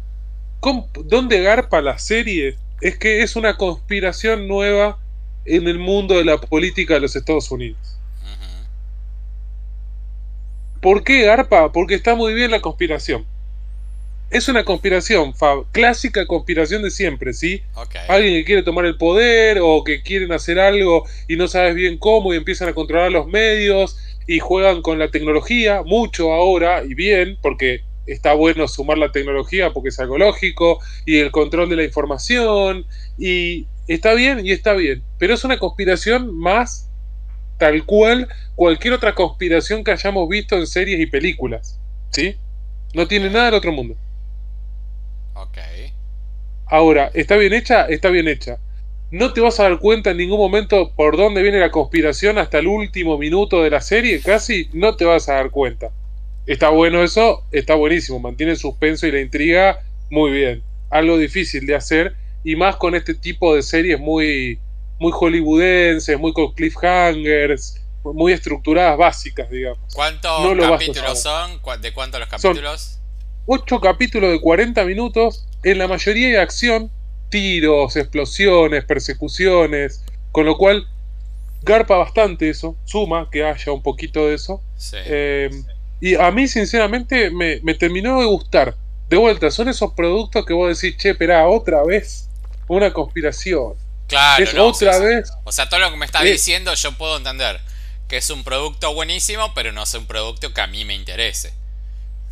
[1.04, 2.56] ¿Dónde garpa la serie?
[2.80, 4.98] Es que es una conspiración nueva
[5.44, 7.98] en el mundo de la política de los Estados Unidos.
[10.80, 11.72] ¿Por qué garpa?
[11.72, 13.26] Porque está muy bien la conspiración
[14.30, 15.32] es una conspiración,
[15.70, 17.62] clásica conspiración de siempre, ¿sí?
[18.08, 21.98] Alguien que quiere tomar el poder o que quieren hacer algo y no sabes bien
[21.98, 26.94] cómo y empiezan a controlar los medios y juegan con la tecnología, mucho ahora y
[26.94, 31.76] bien, porque está bueno sumar la tecnología porque es algo lógico y el control de
[31.76, 36.90] la información y está bien y está bien, pero es una conspiración más
[37.58, 41.78] tal cual cualquier otra conspiración que hayamos visto en series y películas,
[42.10, 42.36] ¿sí?
[42.94, 43.96] No tiene nada del otro mundo.
[45.34, 45.58] Ok.
[46.66, 47.86] Ahora, ¿está bien hecha?
[47.86, 48.58] Está bien hecha.
[49.10, 52.58] No te vas a dar cuenta en ningún momento por dónde viene la conspiración hasta
[52.58, 55.90] el último minuto de la serie, casi no te vas a dar cuenta.
[56.46, 60.62] Está bueno eso, está buenísimo, mantiene el suspenso y la intriga muy bien.
[60.90, 64.58] Algo difícil de hacer y más con este tipo de series muy,
[64.98, 69.94] muy hollywoodenses, muy con cliffhangers, muy estructuradas, básicas, digamos.
[69.94, 71.60] ¿Cuántos capítulos son?
[71.80, 73.00] ¿De cuántos los capítulos?
[73.46, 76.90] 8 capítulos de 40 minutos, en la mayoría de acción,
[77.28, 80.86] tiros, explosiones, persecuciones, con lo cual
[81.62, 84.62] garpa bastante eso, suma que haya un poquito de eso.
[84.92, 85.50] Eh,
[86.00, 88.76] y a mí, sinceramente, me, terminó de gustar.
[89.08, 92.28] De vuelta, son esos productos que vos decís, che, espera, otra vez
[92.68, 93.74] una conspiración.
[94.06, 95.32] Claro, es otra vez.
[95.44, 97.60] O sea, todo lo que me estás diciendo yo puedo entender
[98.08, 101.52] que es un producto buenísimo, pero no es un producto que a mí me interese.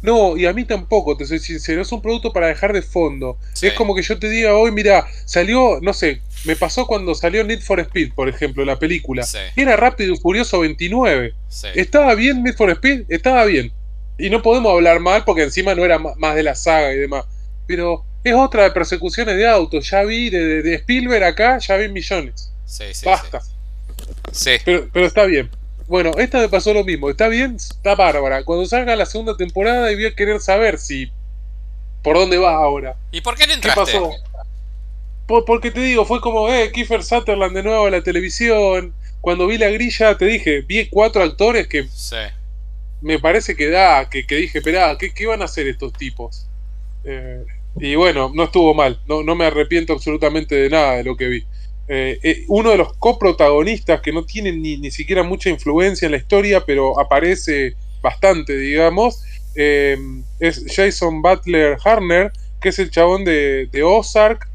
[0.02, 3.38] No, y a mí tampoco, te soy sincero, es un producto para dejar de fondo.
[3.60, 7.44] Es como que yo te diga hoy, mira, salió, no sé, me pasó cuando salió
[7.44, 9.24] Need for Speed, por ejemplo, la película.
[9.54, 11.34] Era Rápido y Furioso 29.
[11.74, 13.04] ¿Estaba bien Need for Speed?
[13.08, 13.72] Estaba bien.
[14.18, 17.24] Y no podemos hablar mal porque encima no era más de la saga y demás.
[17.66, 19.88] Pero es otra de persecuciones de autos.
[19.88, 22.52] Ya vi de, de Spielberg acá, ya vi millones.
[23.04, 23.40] Basta.
[24.32, 24.52] Sí.
[24.64, 25.50] Pero, pero está bien.
[25.92, 27.10] Bueno, esta me pasó lo mismo.
[27.10, 28.44] Está bien, está bárbara.
[28.44, 31.12] Cuando salga la segunda temporada y voy a querer saber si.
[32.02, 32.96] por dónde va ahora.
[33.10, 33.92] ¿Y por qué no entraste?
[33.92, 35.44] ¿Qué pasó?
[35.46, 38.94] porque te digo, fue como, eh, Kiefer Sutherland de nuevo a la televisión.
[39.20, 41.86] Cuando vi la grilla, te dije, vi cuatro actores que.
[41.88, 42.16] Sí.
[43.02, 46.46] Me parece que da, que, que dije, esperá, ¿qué, ¿qué, van a hacer estos tipos?
[47.04, 47.44] Eh,
[47.76, 48.98] y bueno, no estuvo mal.
[49.06, 51.44] No, no me arrepiento absolutamente de nada de lo que vi.
[51.88, 56.12] Eh, eh, uno de los coprotagonistas que no tiene ni, ni, siquiera mucha influencia en
[56.12, 59.22] la historia, pero aparece bastante, digamos,
[59.56, 59.98] eh,
[60.38, 64.48] es Jason Butler Harner, que es el chabón de, Ozark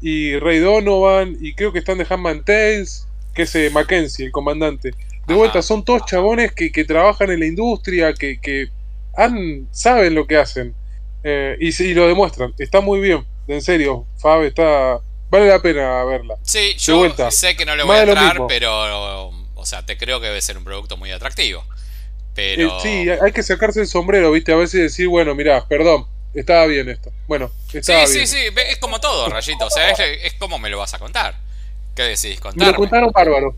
[0.00, 4.90] y Ray Donovan, y creo que están de Handman Tales, que es Mackenzie, el comandante.
[5.28, 8.66] De vuelta, son todos chabones que, trabajan en la industria, que, que
[9.16, 10.74] han, saben lo que hacen,
[11.60, 12.52] y, y lo demuestran.
[12.58, 15.00] Está muy bien, en serio, Fab está
[15.32, 16.36] Vale la pena verla.
[16.42, 19.32] Sí, yo sé que no le voy a entrar, pero.
[19.54, 21.64] O sea, te creo que debe ser un producto muy atractivo.
[22.34, 22.76] Pero.
[22.76, 24.52] Eh, sí, hay que sacarse el sombrero, ¿viste?
[24.52, 27.10] A veces decir, bueno, mira, perdón, estaba bien esto.
[27.26, 28.28] Bueno, estaba sí, bien.
[28.28, 29.64] Sí, sí, es como todo, Rayito.
[29.64, 31.34] O sea, es, es como me lo vas a contar.
[31.96, 32.38] ¿Qué decís?
[32.38, 32.66] contar?
[32.66, 33.56] Me lo contaron bárbaro.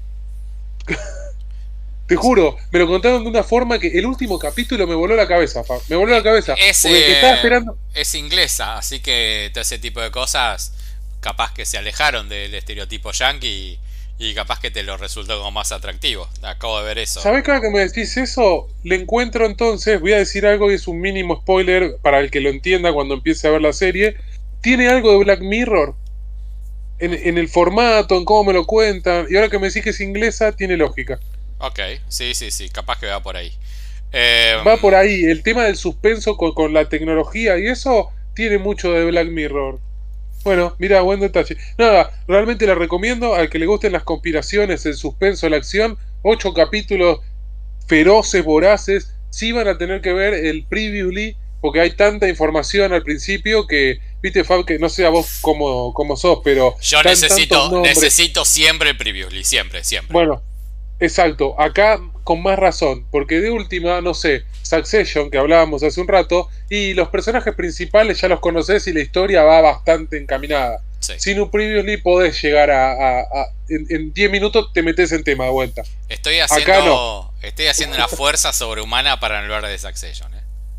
[2.07, 5.27] Te juro, me lo contaron de una forma que el último capítulo me voló la
[5.27, 6.55] cabeza, Me voló la cabeza.
[6.55, 7.79] Es, estaba esperando...
[7.95, 10.74] es inglesa, así que todo ese tipo de cosas
[11.25, 13.79] capaz que se alejaron del estereotipo yankee
[14.19, 16.29] y, capaz que te lo resultó como más atractivo.
[16.43, 17.21] Acabo de ver eso.
[17.21, 18.69] ¿Sabes cada que me decís eso?
[18.83, 22.43] Le encuentro entonces, voy a decir algo que es un mínimo spoiler para el que
[22.43, 24.17] lo entienda cuando empiece a ver la serie.
[24.61, 25.95] Tiene algo de Black Mirror
[26.99, 29.27] en, el formato, en cómo me lo cuentan.
[29.31, 31.19] Y ahora que me decís que es inglesa, tiene lógica.
[31.59, 33.51] Ok, sí, sí, sí, capaz que va por ahí.
[34.67, 39.07] Va por ahí, el tema del suspenso con, la tecnología y eso tiene mucho de
[39.07, 39.81] Black Mirror.
[40.45, 41.57] Bueno, mira, buen detalle.
[41.79, 45.99] Nada, realmente la recomiendo al que le gusten las conspiraciones, el suspenso, la acción.
[46.23, 47.21] Ocho capítulos
[47.87, 49.15] feroces, voraces.
[49.31, 53.99] Sí van a tener que ver el previously, porque hay tanta información al principio que
[54.25, 56.79] Viste, Fab, que no sé a vos cómo, cómo sos, pero.
[56.81, 60.15] Yo necesito, necesito siempre el previously, siempre, siempre.
[60.15, 60.43] Bueno,
[60.99, 61.61] exacto.
[61.61, 66.49] Acá con más razón, porque de última, no sé, Succession, que hablábamos hace un rato,
[66.71, 70.81] y los personajes principales ya los conoces y la historia va bastante encaminada.
[71.19, 73.27] Sin un previously podés llegar a.
[73.69, 75.83] en 10 minutos te metes en tema de vuelta.
[76.09, 80.31] Estoy haciendo, estoy haciendo una fuerza sobrehumana para hablar de Succession.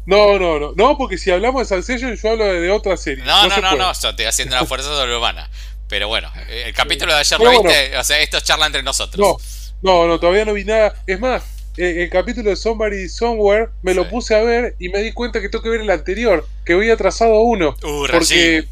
[0.08, 0.74] No, no, no.
[0.76, 3.24] No, porque si hablamos de Succession, yo hablo de, otra serie.
[3.24, 5.50] No, no, no, no, yo estoy haciendo una fuerza sobrehumana.
[5.88, 9.20] Pero bueno, el capítulo de ayer lo viste, o sea, esto es charla entre nosotros.
[9.20, 9.38] No,
[9.86, 10.96] no, no, todavía no vi nada.
[11.06, 11.44] Es más,
[11.78, 15.48] el, capítulo de Somebody Somewhere me lo puse a ver y me di cuenta que
[15.48, 17.76] tengo que ver el anterior, que voy atrasado uno.
[17.84, 18.66] Uh, porque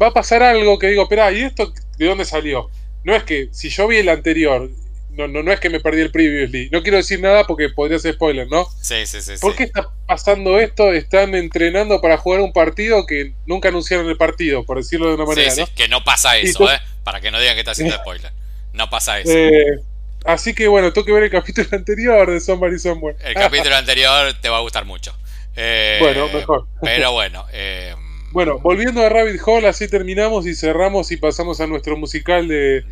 [0.00, 2.70] va a pasar algo que digo, espera, ¿y esto de dónde salió?
[3.04, 4.70] No es que si yo vi el anterior
[5.10, 6.70] no, no, no es que me perdí el previously.
[6.70, 8.66] No quiero decir nada porque podría ser spoiler, ¿no?
[8.80, 9.34] Sí, sí, sí.
[9.40, 10.90] ¿Por qué está pasando esto?
[10.92, 15.26] Están entrenando para jugar un partido que nunca anunciaron el partido, por decirlo de una
[15.26, 15.50] manera.
[15.50, 16.78] Sí, sí, que no pasa eso, ¿eh?
[17.04, 18.32] Para que no digan que está haciendo spoiler.
[18.72, 19.32] No pasa eso.
[19.32, 19.80] Eh,
[20.24, 23.16] así que bueno, tengo que ver el capítulo anterior de Somebody Somewhere.
[23.24, 25.16] El capítulo anterior te va a gustar mucho.
[25.56, 26.66] Eh, bueno, mejor.
[26.80, 27.94] Pero bueno, eh,
[28.32, 32.84] bueno, volviendo a Rabbit Hole, así terminamos y cerramos y pasamos a nuestro musical de,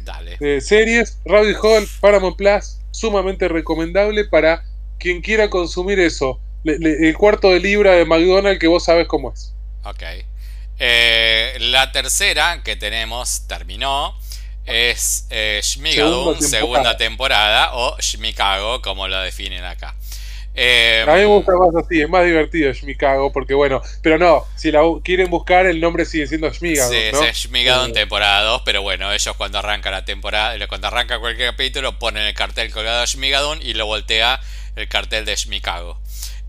[0.60, 1.18] series.
[1.24, 4.62] Rabbit Hole, Paramount Plus, sumamente recomendable para
[4.98, 6.38] quien quiera consumir eso.
[6.64, 9.54] el cuarto de libra de McDonald's que vos sabes cómo es.
[9.84, 10.02] Ok.
[10.78, 14.14] Eh, la tercera que tenemos terminó.
[14.70, 19.94] Es eh, segunda temporada o Shmikago, como lo definen acá.
[20.54, 24.44] Eh, a mí me gusta más así, es más divertido Shmigago, porque bueno, pero no,
[24.56, 26.90] si la quieren buscar, el nombre sigue siendo Shmigago.
[26.90, 31.20] Sí, es Shmigago en temporada 2, pero bueno, ellos cuando arranca la temporada, cuando arranca
[31.20, 34.40] cualquier capítulo, ponen el cartel colgado de Shmigadon y lo voltea
[34.76, 35.98] el cartel de Shmigago.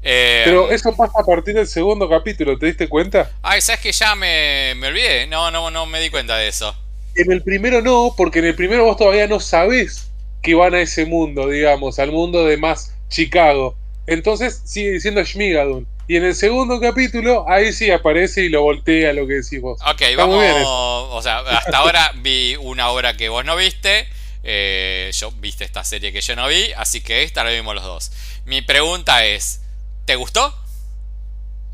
[0.03, 3.29] Eh, pero eso pasa a partir del segundo capítulo, ¿te diste cuenta?
[3.43, 6.75] Ay, sabes que ya me, me olvidé, no, no, no me di cuenta de eso.
[7.15, 10.81] En el primero no, porque en el primero vos todavía no sabés que van a
[10.81, 13.75] ese mundo, digamos, al mundo de más Chicago.
[14.07, 15.87] Entonces sigue diciendo Shmigadun.
[16.07, 19.79] Y en el segundo capítulo, ahí sí aparece y lo voltea lo que decís vos.
[19.81, 20.43] Ok, vamos.
[20.65, 24.07] O sea, hasta ahora vi una obra que vos no viste.
[24.43, 26.73] Eh, yo viste esta serie que yo no vi.
[26.75, 28.11] Así que esta la vimos los dos.
[28.45, 29.61] Mi pregunta es:
[30.05, 30.53] ¿te gustó?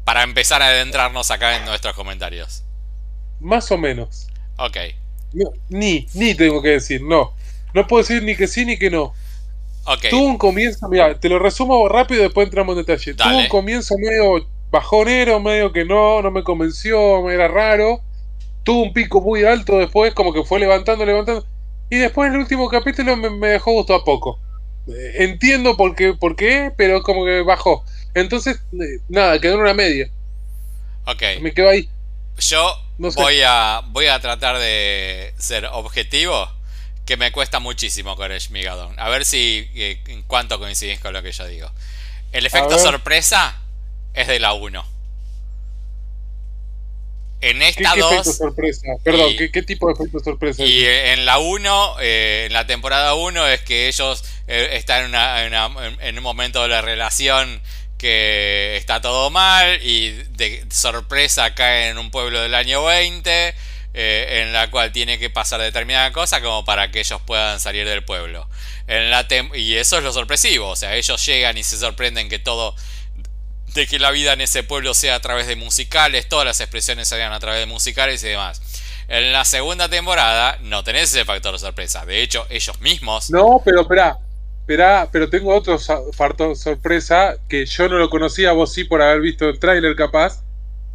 [0.03, 2.63] Para empezar a adentrarnos acá en nuestros comentarios.
[3.39, 4.27] Más o menos.
[4.57, 4.77] Ok.
[5.69, 7.33] Ni, ni tengo que decir, no.
[7.73, 9.13] No puedo decir ni que sí ni que no.
[10.09, 13.13] Tuvo un comienzo, mira, te lo resumo rápido y después entramos en detalle.
[13.13, 18.01] Tuvo un comienzo medio bajonero, medio que no, no me convenció, era raro.
[18.63, 21.45] Tuvo un pico muy alto después, como que fue levantando, levantando.
[21.89, 24.39] Y después en el último capítulo me, dejó gusto a poco.
[24.87, 27.85] Eh, entiendo por qué, por qué, pero como que bajó.
[28.13, 30.09] Entonces, eh, nada, quedó en una media.
[31.05, 31.23] Ok.
[31.41, 31.87] Me quedo ahí.
[32.39, 36.49] Yo voy, a, voy a tratar de ser objetivo
[37.05, 38.99] que me cuesta muchísimo con el Shmigadon.
[38.99, 41.71] A ver si eh, en cuánto coincidís con lo que yo digo.
[42.33, 43.55] El efecto sorpresa
[44.13, 44.85] es de la 1.
[47.39, 48.09] En esta 2.
[48.09, 48.87] ¿Qué, efecto sorpresa?
[49.03, 50.63] Perdón, ¿qué, tipo de efecto sorpresa?
[50.63, 55.97] Y en la 1, eh, en la temporada 1, es que ellos eh, están en,
[56.01, 57.61] en, un momento de la relación
[57.97, 63.55] que está todo mal y de sorpresa caen en un pueblo del año 20
[63.93, 67.87] eh, en la cual tiene que pasar determinada cosa como para que ellos puedan salir
[67.87, 68.47] del pueblo.
[68.85, 72.37] En la y eso es lo sorpresivo, o sea, ellos llegan y se sorprenden que
[72.37, 72.75] todo,
[73.73, 77.07] de que la vida en ese pueblo sea a través de musicales, todas las expresiones
[77.07, 78.61] se hagan a través de musicales y demás.
[79.07, 82.05] En la segunda temporada no tenés ese factor sorpresa.
[82.05, 83.31] De hecho, ellos mismos.
[83.31, 84.19] No, pero espera.
[84.67, 85.79] Espera, pero tengo otro
[86.11, 90.43] factor sorpresa que yo no lo conocía, vos sí por haber visto el tráiler capaz,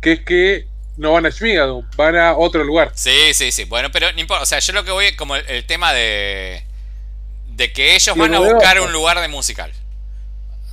[0.03, 0.67] que es que
[0.99, 2.93] no van a Schmigadum, van a otro lugar.
[2.95, 3.65] Sí, sí, sí.
[3.65, 4.43] Bueno, pero no importa.
[4.43, 6.63] O sea, yo lo que voy como el, tema de.
[7.47, 9.73] de que ellos van a buscar un lugar de musical.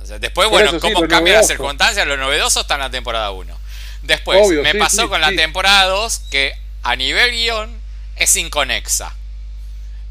[0.02, 3.58] O sea, después, bueno, cómo cambian las circunstancias, lo novedoso está en la temporada 1.
[4.02, 7.80] Después, me pasó con la temporada 2 que a nivel guion
[8.16, 9.16] es inconexa.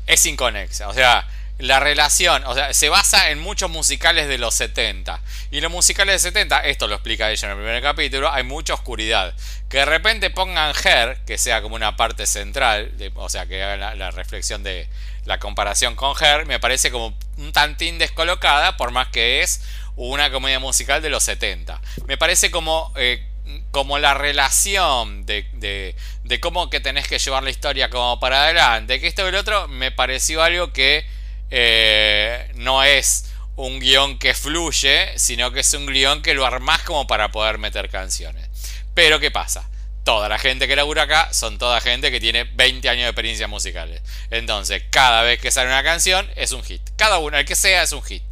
[0.07, 0.87] Es inconexa.
[0.87, 1.27] O sea,
[1.59, 5.21] la relación, o sea, se basa en muchos musicales de los 70.
[5.51, 8.73] Y los musicales de 70, esto lo explica ella en el primer capítulo, hay mucha
[8.73, 9.35] oscuridad.
[9.67, 13.93] Que de repente pongan Her, que sea como una parte central, o sea, que haga
[13.93, 14.87] la, reflexión de
[15.25, 19.61] la comparación con Her, me parece como un tantín descolocada, por más que es
[19.97, 21.81] una comedia musical de los 70.
[22.07, 22.93] Me parece como...
[22.95, 23.25] Eh,
[23.71, 28.43] como la relación de, de, de, cómo que tenés que llevar la historia como para
[28.43, 31.03] adelante, que esto y el otro, me pareció algo que
[31.51, 36.81] eh, no es un guion que fluye, sino que es un guion que lo armás
[36.83, 38.47] como para poder meter canciones.
[38.93, 39.69] Pero ¿qué pasa?
[40.03, 43.47] Toda la gente que labura acá son toda gente que tiene 20 años de experiencia
[43.47, 44.01] musicales.
[44.31, 46.81] Entonces, cada vez que sale una canción es un hit.
[46.95, 48.23] Cada una, el que sea, es un hit.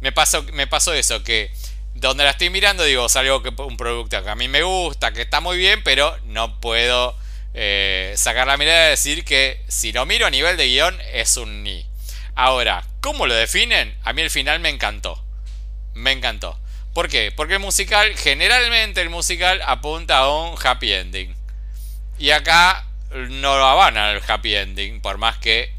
[0.00, 1.50] Me pasó, me pasó eso, que
[1.94, 5.40] donde la estoy mirando digo, salió un producto que a mí me gusta, que está
[5.40, 7.16] muy bien, pero no puedo
[7.54, 11.36] eh, sacar la mirada y decir que si lo miro a nivel de guion es
[11.36, 11.85] un ni.
[12.36, 13.96] Ahora, ¿cómo lo definen?
[14.04, 15.24] A mí el final me encantó.
[15.94, 16.60] Me encantó.
[16.92, 17.32] ¿Por qué?
[17.34, 21.34] Porque el musical, generalmente el musical apunta a un happy ending.
[22.18, 25.72] Y acá no lo van al happy ending, por más que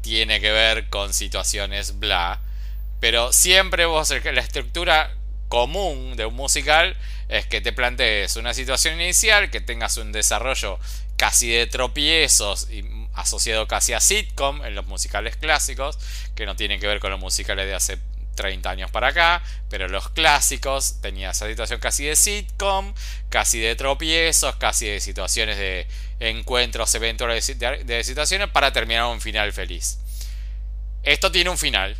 [0.00, 2.40] tiene que ver con situaciones bla.
[3.00, 5.14] Pero siempre vos, la estructura
[5.48, 6.96] común de un musical
[7.28, 10.78] es que te plantees una situación inicial, que tengas un desarrollo
[11.16, 12.82] casi de tropiezos y
[13.14, 15.98] asociado casi a sitcom en los musicales clásicos,
[16.34, 17.98] que no tienen que ver con los musicales de hace
[18.34, 22.94] 30 años para acá, pero los clásicos tenían esa situación casi de sitcom,
[23.28, 25.86] casi de tropiezos, casi de situaciones de
[26.20, 29.98] encuentros eventuales de, situaciones para terminar un final feliz.
[31.02, 31.96] Esto tiene un final,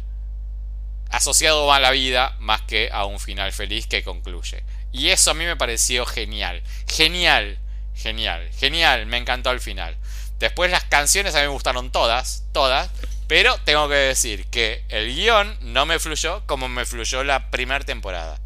[1.11, 4.65] asociado a la vida más que a un final feliz que concluye.
[4.93, 7.59] Y eso a mí me pareció genial, genial,
[7.95, 9.97] genial, genial, me encantó el final.
[10.39, 12.91] Después las canciones a mí me gustaron todas, todas.
[13.27, 17.85] Pero tengo que decir que el guion no me fluyó como me fluyó la primera
[17.85, 18.39] temporada.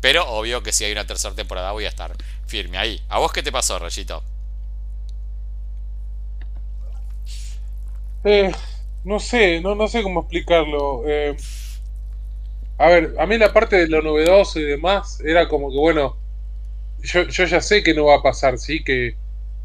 [0.00, 2.12] Pero obvio que si hay una tercera temporada voy a estar
[2.46, 3.00] firme ahí.
[3.08, 4.22] ¿A vos qué te pasó, Rayito?
[8.24, 8.52] Eh,
[9.04, 11.04] no sé, no, no sé cómo explicarlo.
[11.06, 11.36] Eh,
[12.78, 16.16] a ver, a mí la parte de lo novedoso y demás era como que, bueno,
[17.02, 18.82] yo, yo ya sé que no va a pasar, ¿sí?
[18.82, 19.16] Que,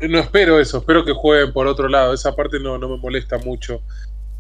[0.07, 2.13] no espero eso, espero que jueguen por otro lado.
[2.13, 3.81] Esa parte no, me molesta mucho.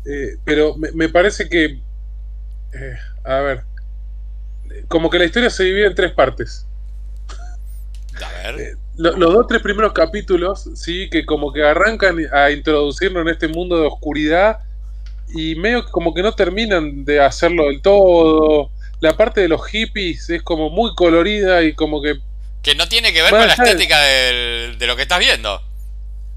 [0.05, 1.81] Eh, pero me, parece que.
[2.73, 3.63] Eh, a ver.
[4.87, 6.65] Como que la historia se divide en tres partes.
[8.23, 8.59] A ver.
[8.59, 13.47] Eh, los dos tres primeros capítulos, sí, que como que arrancan a introducirnos en este
[13.47, 14.59] mundo de oscuridad
[15.33, 18.71] y medio como que no terminan de hacerlo del todo.
[18.99, 22.19] La parte de los hippies es como muy colorida y como que
[22.61, 25.61] que no tiene que ver con la estética de lo que estás viendo.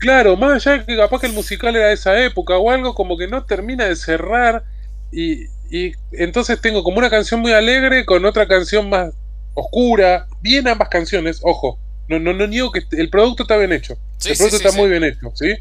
[0.03, 2.93] Claro, más allá de que capaz que el musical era de esa época o algo,
[2.93, 4.65] como que no termina de cerrar.
[5.13, 9.15] Y, y entonces tengo como una canción muy alegre con otra canción más
[9.55, 10.27] oscura.
[10.41, 11.79] Bien ambas canciones, ojo.
[12.09, 13.97] No, no, no niego que el producto está bien hecho.
[14.25, 15.55] el producto está muy bien hecho, ¿sí?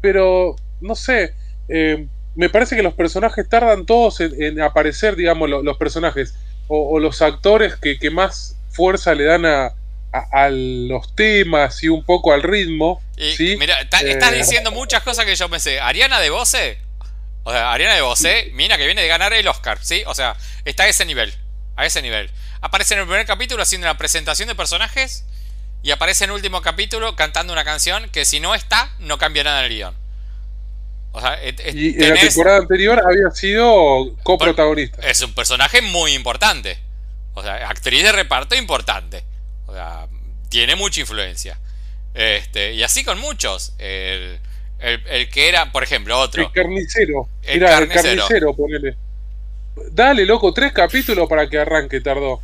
[0.00, 1.34] Pero, no sé.
[1.68, 6.34] Eh, me parece que los personajes tardan todos en, aparecer, digamos, los personajes.
[6.66, 9.72] O, los actores que, que más fuerza le dan a,
[10.14, 13.02] a, los temas y un poco al ritmo.
[13.16, 15.80] Y, Mira, estás eh, diciendo muchas cosas que yo pensé.
[15.80, 16.78] Ariana de Bose,
[17.42, 20.02] o sea, Ariana de Bose, mira que viene de ganar el Oscar, ¿sí?
[20.06, 21.34] O sea, está a ese nivel,
[21.76, 22.30] a ese nivel.
[22.60, 25.24] Aparece en el primer capítulo haciendo una presentación de personajes
[25.82, 29.44] y aparece en el último capítulo cantando una canción que si no está, no cambia
[29.44, 29.94] nada en el guion.
[31.12, 35.00] O sea, y en la temporada anterior había sido coprotagonista.
[35.08, 36.78] Es un personaje muy importante.
[37.34, 39.24] O sea, actriz de reparto importante.
[39.66, 40.08] O sea,
[40.54, 41.58] tiene mucha influencia.
[42.14, 43.72] Este, y así con muchos.
[43.78, 44.38] El,
[44.78, 46.42] el, que era, por ejemplo, otro.
[46.42, 47.28] El carnicero.
[47.42, 48.54] El carnicero.
[48.54, 48.96] ponele.
[49.90, 52.40] Dale, loco, tres capítulos para que arranque, tardó.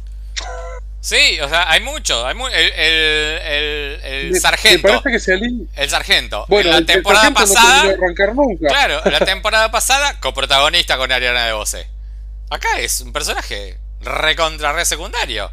[0.98, 2.26] Sí, o sea, hay mucho.
[2.26, 4.88] Hay el, el, el, sargento.
[4.88, 5.34] Me parece que se
[5.76, 6.46] El sargento.
[6.48, 7.84] Bueno, la temporada pasada.
[7.84, 8.66] No arrancar nunca.
[8.66, 11.86] Claro, la temporada pasada, coprotagonista con Ariana de Bose.
[12.50, 15.52] Acá es un personaje recontra re secundario.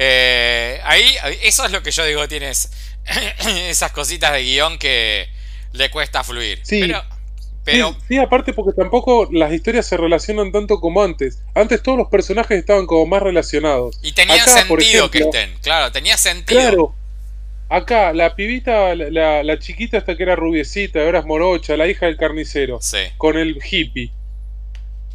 [0.00, 2.70] Eh, ahí, eso es lo que yo digo, tienes
[3.68, 5.28] esas cositas de guion que
[5.72, 6.60] le cuesta fluir.
[6.62, 6.80] Sí.
[6.80, 7.02] Pero,
[7.64, 11.42] pero Sí, sí, aparte porque tampoco las historias se relacionan tanto como antes.
[11.54, 13.98] Antes todos los personajes estaban como más relacionados.
[14.02, 16.60] y tenía Acá, sentido que estén, claro, tenía sentido.
[16.60, 16.94] Claro.
[17.70, 21.86] Acá, la pibita, la, la- la chiquita hasta que era rubiecita, ahora es morocha, la
[21.86, 22.98] hija del carnicero, Sí.
[23.18, 24.10] con el hippie.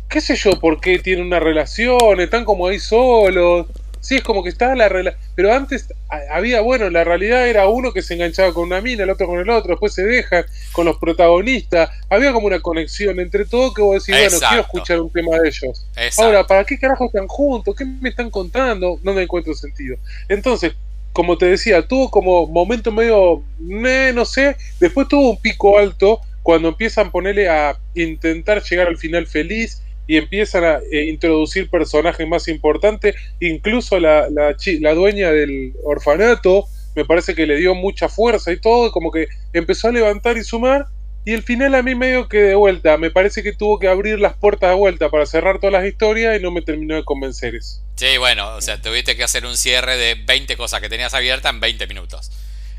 [0.07, 2.19] ¿Qué sé yo por qué tienen una relación?
[2.19, 3.65] Están como ahí solos.
[4.03, 5.21] Sí, es como que está la relación.
[5.33, 5.87] Pero antes
[6.29, 9.39] había, bueno, la realidad era uno que se enganchaba con una mina, el otro con
[9.39, 10.43] el otro, después se dejan
[10.73, 11.89] con los protagonistas.
[12.09, 14.47] Había como una conexión entre todo que vos decís, bueno, Exacto.
[14.49, 15.87] quiero escuchar un tema de ellos.
[15.95, 16.23] Exacto.
[16.23, 17.73] Ahora, ¿para qué carajo están juntos?
[17.77, 18.99] ¿Qué me están contando?
[19.03, 19.95] No me encuentro sentido.
[20.27, 20.73] Entonces,
[21.13, 26.19] como te decía, tuvo como momento medio, meh, no sé, después tuvo un pico alto
[26.41, 31.69] cuando empiezan a ponerle a intentar llegar al final feliz y empiezan a eh, introducir
[31.69, 37.73] personajes más importantes, incluso la, la, la dueña del orfanato, me parece que le dio
[37.73, 40.87] mucha fuerza y todo, como que empezó a levantar y sumar,
[41.25, 44.19] y el final a mí medio que de vuelta, me parece que tuvo que abrir
[44.19, 47.55] las puertas de vuelta para cerrar todas las historias y no me terminó de convencer
[47.55, 47.81] eso.
[47.95, 51.53] Sí, bueno, o sea, tuviste que hacer un cierre de 20 cosas que tenías abiertas
[51.53, 52.29] en 20 minutos.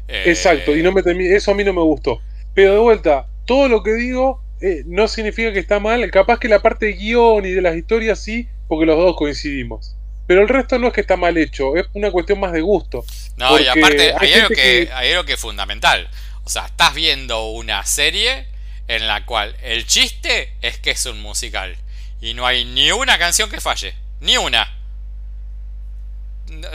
[0.09, 1.03] Eh, Exacto, y no me
[1.35, 2.21] eso a mí no me gustó.
[2.53, 6.49] Pero de vuelta, todo lo que digo eh, no significa que está mal, capaz que
[6.49, 9.97] la parte de guion y de las historias sí, porque los dos coincidimos.
[10.27, 13.05] Pero el resto no es que está mal hecho, es una cuestión más de gusto.
[13.37, 16.09] No, y aparte hay hay algo que, que- hay algo que es fundamental.
[16.45, 18.47] O sea, estás viendo una serie
[18.89, 21.77] en la cual el chiste es que es un musical.
[22.21, 23.95] Y no hay ni una canción que falle.
[24.21, 24.67] Ni una.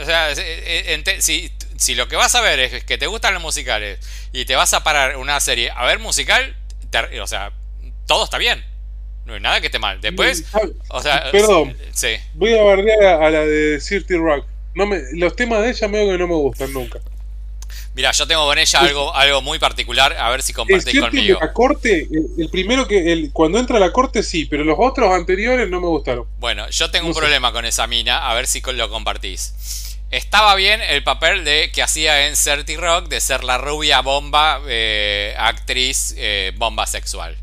[0.00, 3.34] O sea, eh, eh, si, si lo que vas a ver es que te gustan
[3.34, 3.98] los musicales
[4.32, 6.56] y te vas a parar una serie a ver musical,
[6.90, 7.52] te- o sea,
[8.10, 8.64] todo está bien.
[9.24, 10.00] No hay nada que esté mal.
[10.00, 10.44] Después,
[10.88, 11.76] o sea, Perdón.
[11.92, 12.16] sí.
[12.34, 14.46] Voy a bardear a, a la de Cirti Rock.
[14.74, 16.98] No me, los temas de ella medio que no me gustan nunca.
[17.94, 21.38] Mira, yo tengo con ella algo, algo muy particular, a ver si compartís que conmigo.
[21.40, 24.76] la corte, el, el primero que el, cuando entra a la corte sí, pero los
[24.78, 26.24] otros anteriores no me gustaron.
[26.38, 27.20] Bueno, yo tengo No un sé.
[27.20, 29.98] problema con esa mina, a ver si lo compartís.
[30.10, 34.60] Estaba bien el papel de que hacía en Certi Rock de ser la rubia bomba,
[34.66, 37.36] eh, actriz eh, bomba sexual.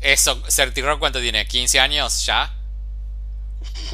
[0.00, 1.46] Eso, Certi Rock, ¿cuánto tiene?
[1.46, 2.54] ¿15 años ya?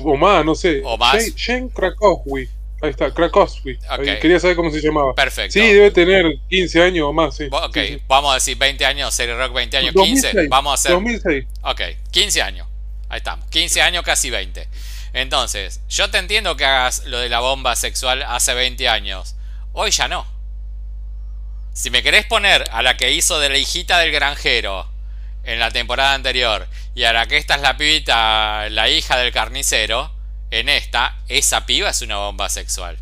[0.03, 0.83] O más, no sé.
[0.85, 1.25] O más.
[1.37, 2.49] Jen, Krakowski.
[2.83, 3.79] Ahí está, Krakowski.
[3.89, 4.21] Ahí, Ok.
[4.21, 5.15] Quería saber cómo se llamaba.
[5.15, 5.53] Perfecto.
[5.55, 7.45] Sí, debe tener 15 años o más, sí.
[7.51, 8.03] Ok, Sí, sí.
[8.07, 10.27] vamos a decir 20 años, Certi Rock 20 años, 15.
[10.29, 11.45] 2006, Vamos a hacer 2006.
[11.63, 11.81] Ok,
[12.11, 12.69] 15 años.
[13.09, 13.47] Ahí estamos.
[13.49, 14.69] 15 años, casi 20.
[15.15, 19.37] Entonces, yo te entiendo que hagas lo de la bomba sexual hace 20 años.
[19.73, 20.27] Hoy ya no.
[21.73, 24.89] Si me querés poner a la que hizo de la hijita del granjero
[25.45, 29.33] en la temporada anterior y a la que esta es la pibita, la hija del
[29.33, 30.13] carnicero,
[30.51, 32.97] en esta, esa piba es una bomba sexual.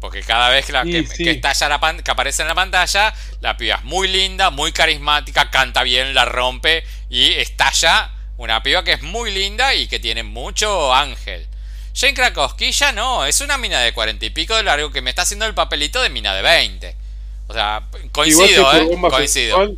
[0.00, 1.22] Porque cada vez que, la- que, sí.
[1.24, 4.72] que estalla la pan- que aparece en la pantalla, la piba es muy linda, muy
[4.72, 10.00] carismática, canta bien, la rompe y estalla una piba que es muy linda y que
[10.00, 11.46] tiene mucho ángel.
[11.94, 15.10] Jane Krakowski ya no, es una mina de cuarenta y pico de largo que me
[15.10, 16.96] está haciendo el papelito de mina de 20.
[17.48, 18.88] O sea, coincido, ¿eh?
[19.10, 19.58] Coincido.
[19.58, 19.74] sexual,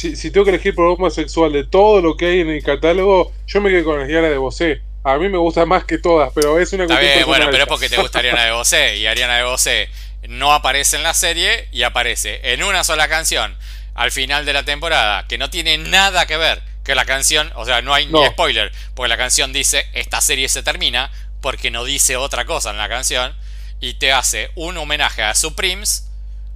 [0.00, 3.32] si, si tengo que elegir por sexual de todo lo que hay en el catálogo,
[3.46, 4.80] yo me quedo con Ariana de Bosé.
[5.04, 7.64] A mí me gusta más que todas, pero es una Está cuestión bien, bueno, pero
[7.64, 9.90] es porque te gusta Ariana de Bosé y Ariana de Bosé
[10.28, 13.56] no aparece en la serie y aparece en una sola canción
[13.94, 17.66] al final de la temporada que no tiene nada que ver que la canción, o
[17.66, 18.22] sea, no hay No.
[18.22, 21.10] ni spoiler, porque la canción dice esta serie se termina
[21.42, 23.34] porque no dice otra cosa en la canción
[23.80, 26.08] y te hace un homenaje a Supremes,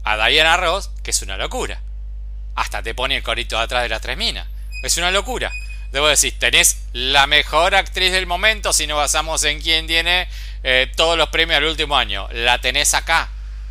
[0.02, 1.80] a Diana Ross, que es una locura.
[2.54, 4.46] Hasta te pone el corito atrás de las tres minas.
[4.82, 5.50] Es una locura.
[5.92, 10.28] Debo decir, tenés la mejor actriz del momento si nos basamos en quién tiene
[10.62, 12.28] eh, todos los premios del último año.
[12.32, 13.28] La tenés acá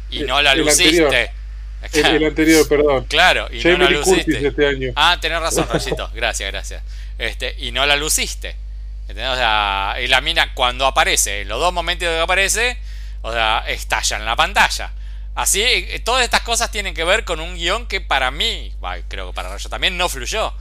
[0.09, 1.03] y no la el luciste.
[1.03, 1.29] anterior.
[1.91, 3.05] El, el anterior, perdón.
[3.09, 4.47] Claro, y no la luciste.
[4.47, 4.93] este año.
[4.95, 6.09] Ah, tenés razón, Rayito.
[6.13, 6.81] Gracias, gracias.
[7.17, 8.55] Este, y no la luciste.
[9.01, 9.27] ¿Entendés?
[9.27, 12.77] O sea, y la mina cuando aparece, en los dos momentos que aparece,
[13.21, 14.91] o sea, estalla en la pantalla.
[15.35, 18.73] Así, eh, todas estas cosas tienen que ver con un guion que para mí,
[19.07, 20.53] creo que para Rayo también no fluyó.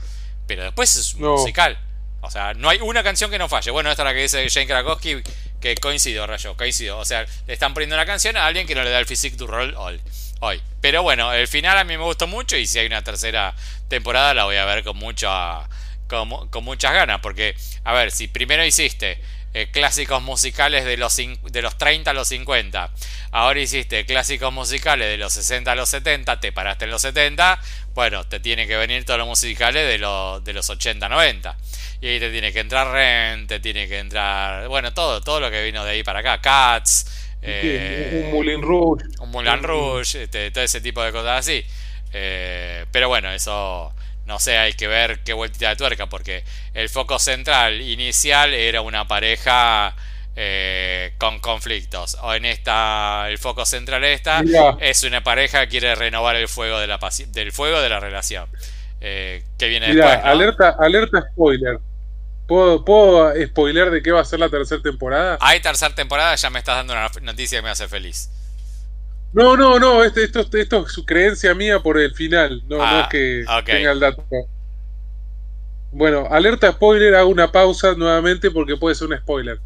[0.47, 1.33] Pero después es No.
[1.33, 1.77] musical.
[2.21, 3.69] O sea, no hay una canción que no falle.
[3.71, 5.21] Bueno, esta es la que dice Jane Krakowski,
[5.59, 6.97] que coincido, Rayo, coincido.
[6.97, 9.35] O sea, le están poniendo una canción a alguien que no le da el physique
[9.37, 10.01] du rol hoy.
[10.39, 10.61] hoy.
[10.81, 13.53] Pero bueno, el final a mí me gustó mucho y si hay una tercera
[13.89, 15.67] temporada la voy a ver con mucha
[16.07, 17.19] con, con muchas ganas.
[17.21, 19.21] Porque, a ver, si primero hiciste
[19.53, 22.89] eh, clásicos musicales de los, de los 30 a los 50,
[23.31, 27.59] ahora hiciste clásicos musicales de los 60 a los 70, te paraste en los 70,
[27.93, 31.57] bueno, te tiene que venir todos los musicales de los, de los 80, 90.
[32.01, 35.51] Y ahí te tiene que entrar Rent, te tiene que entrar, bueno, todo, todo lo
[35.51, 37.05] que vino de ahí para acá, Cats.
[37.41, 39.05] eh, un Moulin Rouge.
[39.19, 41.63] un Moulin Rouge, este, todo ese tipo de cosas así.
[42.11, 43.93] Eh, pero bueno, eso
[44.25, 46.43] no sé, hay que ver qué vueltita de tuerca, porque
[46.73, 49.95] el foco central inicial era una pareja
[50.35, 52.17] eh, con conflictos.
[52.21, 54.43] O en esta, el foco central esta
[54.79, 58.47] es una pareja que quiere renovar el fuego de la del fuego de la relación.
[59.05, 61.77] Eh, que viene después, alerta, alerta spoiler.
[62.47, 65.37] ¿Puedo, ¿Puedo spoiler de qué va a ser la tercera temporada?
[65.41, 68.29] Hay tercera temporada, ya me estás dando una noticia que me hace feliz.
[69.33, 72.83] No, no, no, esto, esto, esto es su creencia mía por el final, no, no
[72.83, 74.23] es ah, que tenga el dato.
[75.91, 79.59] Bueno, alerta spoiler, hago una pausa nuevamente porque puede ser un spoiler.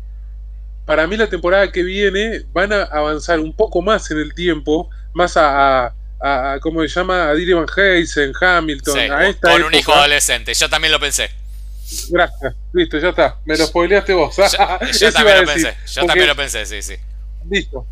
[0.85, 4.89] Para mí la temporada que viene van a avanzar un poco más en el tiempo,
[5.13, 7.29] más a, a, ¿cómo se llama?
[7.29, 11.29] A Dilly Van Heisen, Hamilton, a esta Con un hijo adolescente, yo también lo pensé.
[12.09, 14.35] Gracias, listo, ya está, me lo spoileaste vos.
[14.35, 14.43] Yo,
[15.11, 16.95] también lo pensé, yo también lo pensé, sí, sí.
[17.49, 17.85] Listo.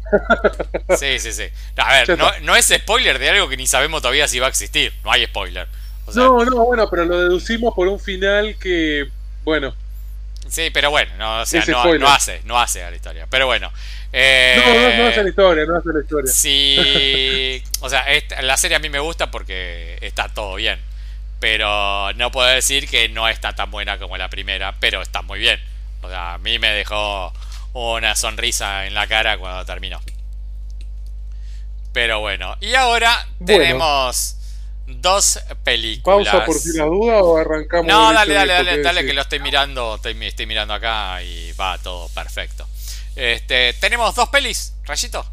[0.97, 1.43] sí, sí, sí.
[1.77, 4.93] A ver, no, es spoiler de algo que ni sabemos todavía si va a existir.
[5.03, 5.67] No hay spoiler.
[6.13, 9.09] no, no, bueno, pero lo deducimos por un final que,
[9.43, 9.73] bueno.
[10.47, 13.27] Sí, pero bueno, no, o sea, no, hace, no hace a la historia.
[13.29, 13.71] Pero bueno.
[14.13, 16.31] Eh, no, no, no, hace la historia, no hace la historia.
[16.31, 18.05] Sí, o sea,
[18.41, 20.79] la serie a mí me gusta porque está todo bien.
[21.39, 25.39] Pero no puedo decir que no está tan buena como la primera, pero está muy
[25.39, 25.59] bien.
[26.01, 27.33] O sea, a mí me dejó
[27.75, 29.99] una sonrisa en la cara cuando terminó.
[31.91, 34.37] Pero bueno, y ahora tenemos
[34.87, 36.25] dos películas.
[36.27, 37.87] ¿Pausa por si la duda o arrancamos?
[37.87, 41.77] No, dale, dale, dale, dale, que lo estoy mirando, estoy, estoy mirando acá y va
[41.77, 42.67] todo perfecto.
[43.15, 45.25] Este, tenemos dos pelis, Rayito.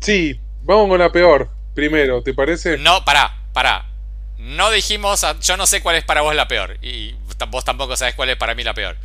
[0.00, 2.78] Sí, vamos con la peor primero, ¿te parece?
[2.78, 3.86] No, pará, pará.
[4.38, 7.14] No dijimos, yo no sé cuál es para vos la peor y
[7.50, 8.96] vos tampoco sabes cuál es para mí la peor.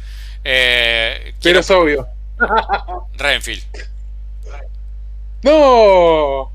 [0.44, 2.08] Eh, Pero es obvio.
[3.14, 3.64] Renfield.
[5.44, 6.52] No.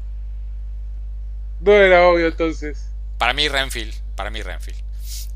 [1.61, 2.87] No era obvio entonces.
[3.18, 3.95] Para mí Renfield.
[4.16, 4.78] Para mí Renfield.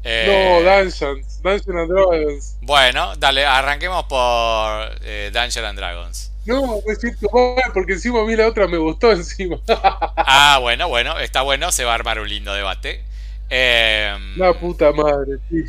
[0.05, 1.43] Eh, no, Dungeons.
[1.43, 2.57] Dungeons and Dragons.
[2.63, 6.33] Bueno, dale, arranquemos por eh, Dungeons and Dragons.
[6.47, 9.59] No, me siento mal porque encima a mí la otra me gustó encima.
[9.69, 13.05] ah, bueno, bueno, está bueno, se va a armar un lindo debate.
[13.51, 15.65] Eh, la puta madre, sí.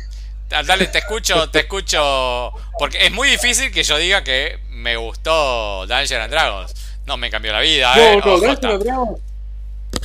[0.50, 2.52] Dale, te escucho, te escucho.
[2.78, 6.74] Porque es muy difícil que yo diga que me gustó Dungeons and Dragons.
[7.06, 8.16] No me cambió la vida, no, eh.
[8.16, 9.20] No, Dungeons and Dragons.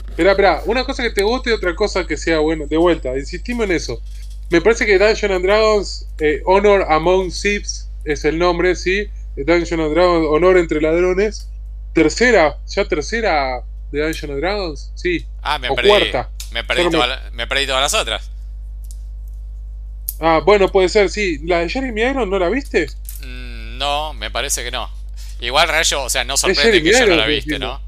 [0.09, 2.67] Espera, espera, una cosa que te guste y otra cosa que sea bueno.
[2.67, 3.99] De vuelta, insistimos en eso.
[4.49, 9.09] Me parece que Dungeons and Dragons, eh, Honor Among Thieves es el nombre, ¿sí?
[9.35, 11.49] Dungeons and Dragons, Honor entre ladrones.
[11.93, 15.25] Tercera, ya tercera de Dungeons and Dragons, sí.
[15.41, 15.89] Ah, me perdí.
[15.89, 16.29] Cuarta.
[16.51, 16.83] Me perdí,
[17.33, 18.34] me perdí todas las otras.
[20.19, 21.39] Ah, bueno, puede ser, sí.
[21.43, 22.87] ¿La de Jeremy Irons no la viste?
[23.21, 24.89] Mm, no, me parece que no.
[25.39, 27.81] Igual Rayo, o sea, no sorprende que yo no la viste, ¿no?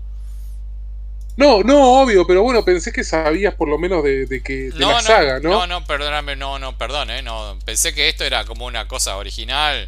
[1.38, 5.02] No, no, obvio, pero bueno, pensé que sabías por lo menos de, que de la
[5.02, 5.52] saga, ¿no?
[5.52, 9.18] No, no, perdóname, no, no, perdón, eh, no, pensé que esto era como una cosa
[9.18, 9.88] original.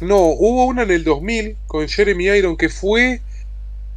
[0.00, 3.20] No, hubo una en el 2000 con Jeremy Iron que fue,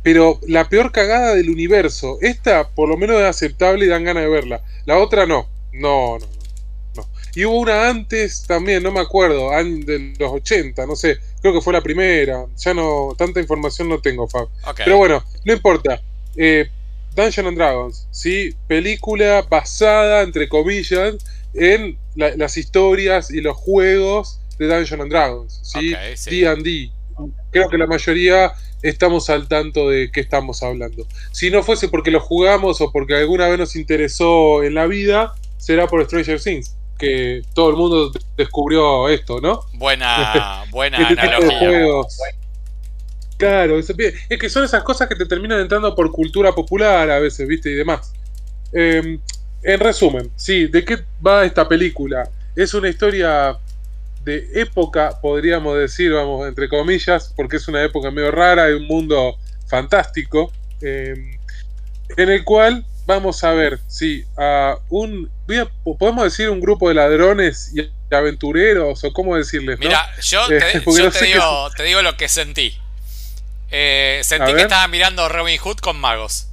[0.03, 2.19] pero la peor cagada del universo.
[2.21, 4.61] Esta, por lo menos, es aceptable y dan ganas de verla.
[4.85, 5.47] La otra no.
[5.73, 6.27] No, no,
[6.95, 7.09] no.
[7.35, 11.61] Y hubo una antes también, no me acuerdo, de los 80, no sé, creo que
[11.61, 12.45] fue la primera.
[12.57, 14.47] Ya no, tanta información no tengo, Fab.
[14.75, 16.01] Pero bueno, no importa.
[16.35, 16.69] Eh,
[17.15, 18.55] Dungeons and Dragons, ¿sí?
[18.67, 21.15] Película basada, entre comillas,
[21.53, 25.93] en las historias y los juegos de Dungeons and Dragons, ¿sí?
[26.29, 26.91] D&D.
[27.51, 31.05] Creo que la mayoría estamos al tanto de qué estamos hablando.
[31.31, 35.33] Si no fuese porque lo jugamos o porque alguna vez nos interesó en la vida,
[35.59, 39.61] será por Stranger Things, que todo el mundo descubrió esto, ¿no?
[39.73, 41.85] Buena, buena este analogía.
[43.37, 43.93] Claro, es,
[44.39, 47.69] que son esas cosas que te terminan entrando por cultura popular a veces, ¿viste?
[47.69, 48.13] Y demás.
[48.73, 49.19] Em,
[49.63, 52.29] en resumen, sí, ¿de qué va esta película?
[52.55, 53.57] Es una historia
[54.23, 58.87] de época, podríamos decir, vamos, entre comillas, porque es una época medio rara, de un
[58.87, 59.37] mundo
[59.67, 60.51] fantástico,
[60.81, 61.31] em,
[62.17, 65.31] en el cual vamos a ver, sí, a un,
[65.97, 69.79] podemos decir un grupo de ladrones y aventureros, o cómo decirles.
[69.79, 70.83] Mira, yo, te, eh,
[71.85, 72.77] digo, lo que sentí.
[73.71, 76.49] Eh, sentí que estaba mirando Robin Hood con magos.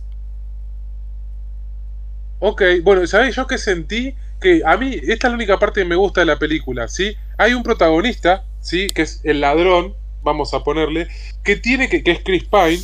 [2.39, 4.15] Ok, bueno, ¿sabéis yo qué sentí?
[4.41, 7.17] Que a mí, esta es la única parte que me gusta de la película, ¿sí?
[7.37, 8.87] Hay un protagonista, ¿sí?
[8.89, 11.09] Que es el ladrón, vamos a ponerle,
[11.45, 12.81] que tiene que, que es Chris Pine,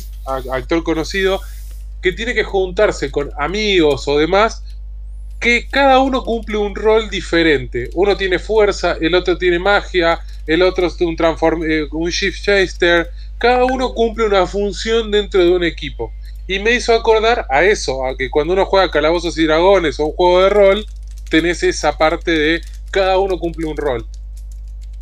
[0.51, 1.41] actor conocido,
[2.03, 4.61] que tiene que juntarse con amigos o demás,
[5.39, 7.89] que cada uno cumple un rol diferente.
[7.95, 12.43] Uno tiene fuerza, el otro tiene magia, el otro es un, transform eh, un shift
[12.43, 13.09] chaser.
[13.37, 16.11] Cada uno cumple una función dentro de un equipo.
[16.45, 20.07] Y me hizo acordar a eso, a que cuando uno juega Calabozos y Dragones o
[20.07, 20.85] un juego de rol,
[21.29, 24.05] tenés esa parte de cada uno cumple un rol.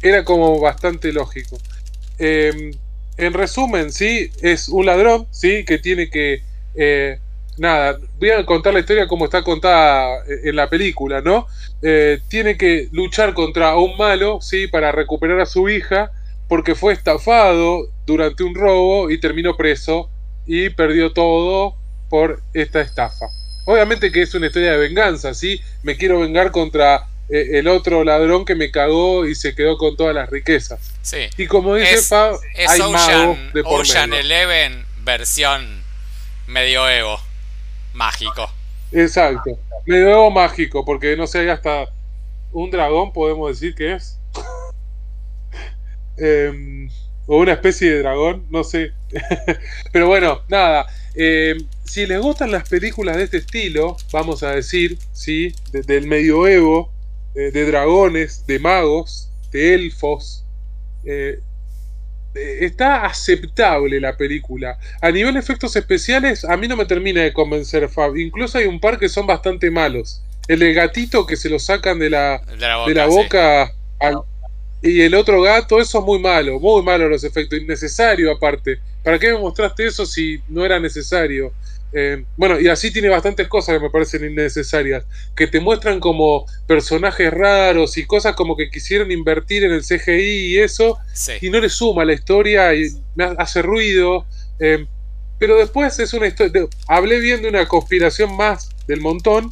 [0.03, 1.57] Era como bastante lógico.
[2.19, 2.71] Em,
[3.17, 6.43] en resumen, sí, es un ladrón, sí, que tiene que
[6.75, 7.19] eh,
[7.57, 11.47] nada, voy a contar la historia como está contada eh, en la película, ¿no?
[11.81, 14.67] Eh, tiene que luchar contra un malo, ¿sí?
[14.67, 16.11] Para recuperar a su hija,
[16.47, 20.09] porque fue estafado durante un robo y terminó preso
[20.45, 21.75] y perdió todo
[22.09, 23.27] por esta estafa.
[23.65, 25.61] Obviamente que es una historia de venganza, ¿sí?
[25.83, 29.95] Me quiero vengar contra eh, el otro ladrón que me cagó y se quedó con
[29.95, 30.79] todas las riquezas.
[31.01, 31.29] Sí.
[31.37, 34.23] Y como dice Es, Fab, es hay Ocean, de por Ocean medio.
[34.23, 35.80] Eleven versión
[36.47, 37.17] medioevo.
[37.93, 38.49] Mágico.
[38.91, 39.57] Exacto.
[39.85, 41.85] Medio mágico, porque no sé, hay hasta
[42.51, 44.17] un dragón, podemos decir que es.
[46.17, 46.89] Em,
[47.27, 48.91] o una especie de dragón, no sé.
[49.91, 50.85] Pero bueno, nada.
[51.15, 55.53] em, si les gustan las películas de este estilo, vamos a decir, ¿sí?
[55.71, 56.91] De- del medioevo,
[57.35, 60.45] eh, de dragones, de magos, de elfos.
[61.05, 61.39] eh,
[62.33, 64.77] está aceptable la película.
[65.01, 68.15] A nivel de efectos especiales, a mí no me termina de convencer, Fab.
[68.17, 70.21] Incluso hay un par que son bastante malos.
[70.47, 72.89] El del gatito que se lo sacan de la, De la boca.
[72.89, 73.15] de la sí.
[73.15, 74.21] boca al-
[74.83, 78.79] y el otro gato, eso es muy malo, muy malo los efectos, innecesario aparte.
[79.03, 81.53] ¿Para qué me mostraste eso si no era necesario?
[81.93, 85.03] Eh, bueno, y así tiene bastantes cosas que me parecen innecesarias,
[85.35, 90.53] que te muestran como personajes raros y cosas como que quisieron invertir en el CGI
[90.53, 91.33] y eso, Sí.
[91.41, 92.87] y no le suma a la historia y
[93.37, 94.25] hace ruido.
[94.59, 94.85] eh,
[95.39, 96.67] pero después es una historia.
[96.87, 99.51] Hablé bien de una conspiración más del montón.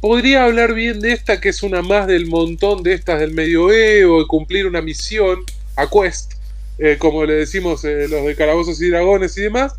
[0.00, 4.20] Podría hablar bien de esta que es una más del montón de estas del medioevo
[4.20, 5.44] y cumplir una misión
[5.76, 6.32] a quest,
[6.78, 9.74] eh, como le decimos los de calabozos y dragones y demás.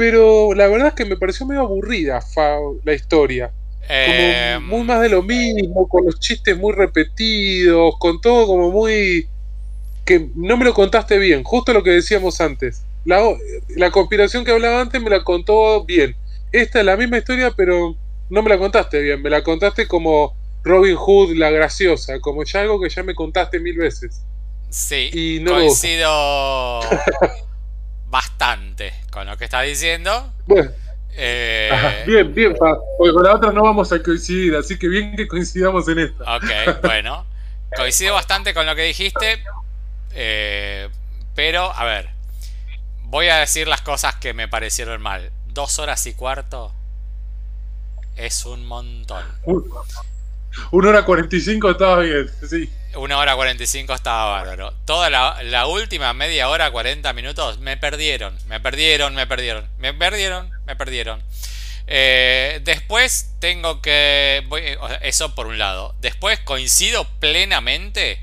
[0.00, 3.48] Pero la verdad es que me pareció medio aburrida fa- la historia.
[3.48, 8.70] Como Eh, muy más de lo mismo, con los chistes muy repetidos, con todo como
[8.70, 9.28] muy...
[10.06, 12.86] que no me lo contaste bien, justo lo que decíamos antes.
[13.04, 13.20] La,
[13.76, 16.16] la conspiración que hablaba antes me la contó bien.
[16.52, 17.96] Esta es la misma historia, pero
[18.30, 20.34] no me la contaste bien, me la contaste como
[20.64, 24.22] Robin Hood, la graciosa, como ya algo que ya me contaste mil veces.
[24.70, 25.10] sí.
[25.12, 26.80] y no coincido
[28.10, 30.32] bastante con lo que estás diciendo.
[30.46, 30.70] Bueno,
[31.12, 32.54] Eh, ajá, bien, bien,
[32.98, 36.36] porque con la otra no vamos a coincidir, así que bien que coincidamos en esta.
[36.36, 37.26] Ok, bueno.
[37.76, 39.42] Coincido bastante con lo que dijiste.
[40.12, 40.88] eh,
[41.34, 42.10] pero, a ver.
[43.04, 45.30] Voy a decir las cosas que me parecieron mal.
[45.48, 46.72] Dos horas y cuarto
[48.16, 49.24] es un montón.
[50.70, 52.70] Una hora cuarenta y cinco estaba bien, sí.
[52.94, 54.72] Una hora 45 estaba bárbaro.
[54.84, 58.36] Toda la, la última media hora, 40 minutos, me perdieron.
[58.46, 59.68] Me perdieron, me perdieron.
[59.78, 61.22] Me perdieron, me perdieron.
[61.86, 64.44] Eh, después tengo que...
[64.48, 65.94] voy- eso por un lado.
[66.00, 68.20] Después coincido plenamente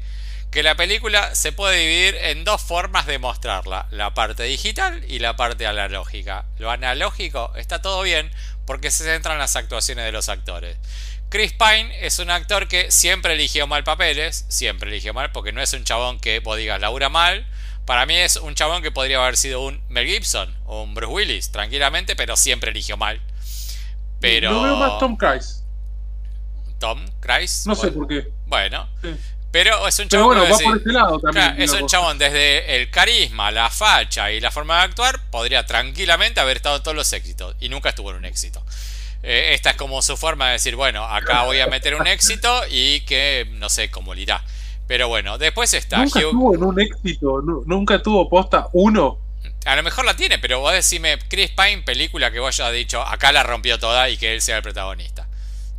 [0.52, 3.88] que la película se puede dividir en dos formas de mostrarla.
[3.92, 6.46] La parte digital y la parte analógica.
[6.58, 8.32] Lo analógico está todo bien
[8.66, 10.78] porque se centra en las actuaciones de los actores.
[11.30, 15.62] Chris Pine es un actor que siempre eligió mal papeles, siempre eligió mal porque no
[15.62, 17.46] es un chabón que vos digas labura mal.
[17.86, 21.14] Para mí es un chabón que podría haber sido un Mel Gibson o un Bruce
[21.14, 23.22] Willis, tranquilamente, pero siempre eligió mal.
[24.20, 25.64] Pero Lo veo más Tom Cruise.
[26.80, 28.28] Tom Cruise, No sé bueno, por qué.
[28.46, 29.16] bueno, Sí.
[29.52, 31.46] pero es un Pero chabón bueno, que va por ese lado también.
[31.48, 35.66] Claro, es un chabón desde el carisma, la facha y la forma de actuar, podría
[35.66, 38.64] tranquilamente haber estado en todos los éxitos y nunca estuvo en un éxito.
[39.30, 42.62] Eh, esta es como su forma de decir, bueno, acá voy a meter un éxito
[42.70, 44.42] y que no sé cómo le irá.
[44.88, 46.32] Pero bueno, después está Nunca Hugh.
[46.32, 49.18] tuvo en un éxito, nu- nunca tuvo posta uno.
[49.66, 53.02] A lo mejor la tiene, pero vos decime, Chris Pine, película que vos hayas dicho,
[53.02, 55.28] acá la rompió toda y que él sea el protagonista.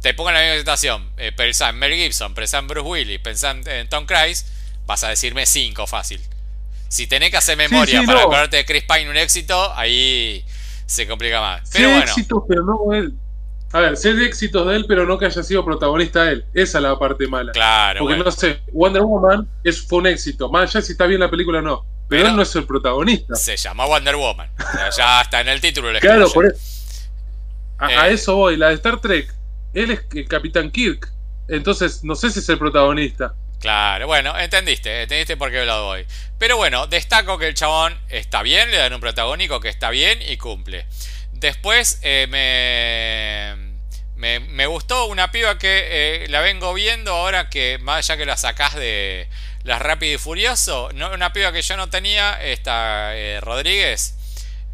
[0.03, 3.19] Te pongo en la misma situación, eh, pensá en Mel Gibson, pensá en Bruce Willis,
[3.21, 4.45] pensá en, Tom Cruise,
[4.87, 6.21] vas a decirme 5 fácil.
[6.89, 8.25] Si tenés que hacer memoria sí, para no.
[8.27, 10.45] acordarte de Chris Pine un éxito, ahí
[10.85, 11.69] se complica más.
[11.73, 13.15] Pero bueno, éxitos, pero no él.
[13.73, 16.45] A ver, sé de éxitos de él, pero no que haya sido protagonista él.
[16.55, 17.53] Esa es la parte mala.
[17.53, 18.25] claro, Porque bueno.
[18.25, 20.49] no sé, Wonder Woman es, fue un éxito.
[20.51, 21.85] Más allá si está bien la película o no.
[22.09, 23.35] Pero, Pero- él no es el protagonista.
[23.35, 24.51] Se llama Wonder Woman.
[24.59, 25.93] O sea, ya está en el título.
[25.93, 26.57] le Claro, por eso.
[27.77, 28.15] A, a Eh.
[28.15, 28.57] eso voy.
[28.57, 29.33] La de Star Trek,
[29.75, 31.07] él es el Capitán Kirk.
[31.49, 33.35] Entonces, no sé si es el protagonista.
[33.61, 36.07] Claro, bueno, entendiste, entendiste por qué lado voy.
[36.39, 40.21] Pero bueno, destaco que el chabón está bien, le dan un protagónico que está bien
[40.23, 40.87] y cumple.
[41.41, 43.55] Después eh, me,
[44.17, 48.27] me, me gustó una piba que eh, la vengo viendo ahora que más allá que
[48.27, 49.29] la sacás de
[49.63, 54.15] las Rápido y Furioso, no, una piba que yo no tenía, esta eh, Rodríguez,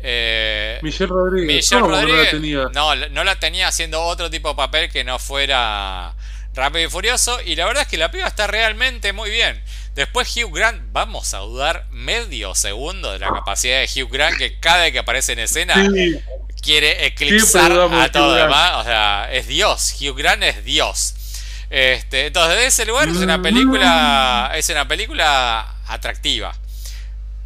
[0.06, 1.56] Eh, Michelle Rodríguez.
[1.56, 2.68] Michelle ¿Cómo no la Rodríguez tenía?
[2.72, 6.14] no, no la tenía haciendo otro tipo de papel que no fuera
[6.54, 7.40] Rápido y Furioso.
[7.42, 9.62] Y la verdad es que la piba está realmente muy bien.
[9.94, 14.58] Después Hugh Grant, vamos a dudar medio segundo de la capacidad de Hugh Grant que
[14.60, 16.20] cada vez que aparece en escena Sí,
[16.64, 18.72] quiere eclipsar a todo demás.
[18.76, 19.96] O sea, es Dios.
[20.00, 21.14] Hugh Grant es Dios.
[21.70, 24.52] Este, entonces, de ese lugar es una película.
[24.54, 26.56] Es una película atractiva.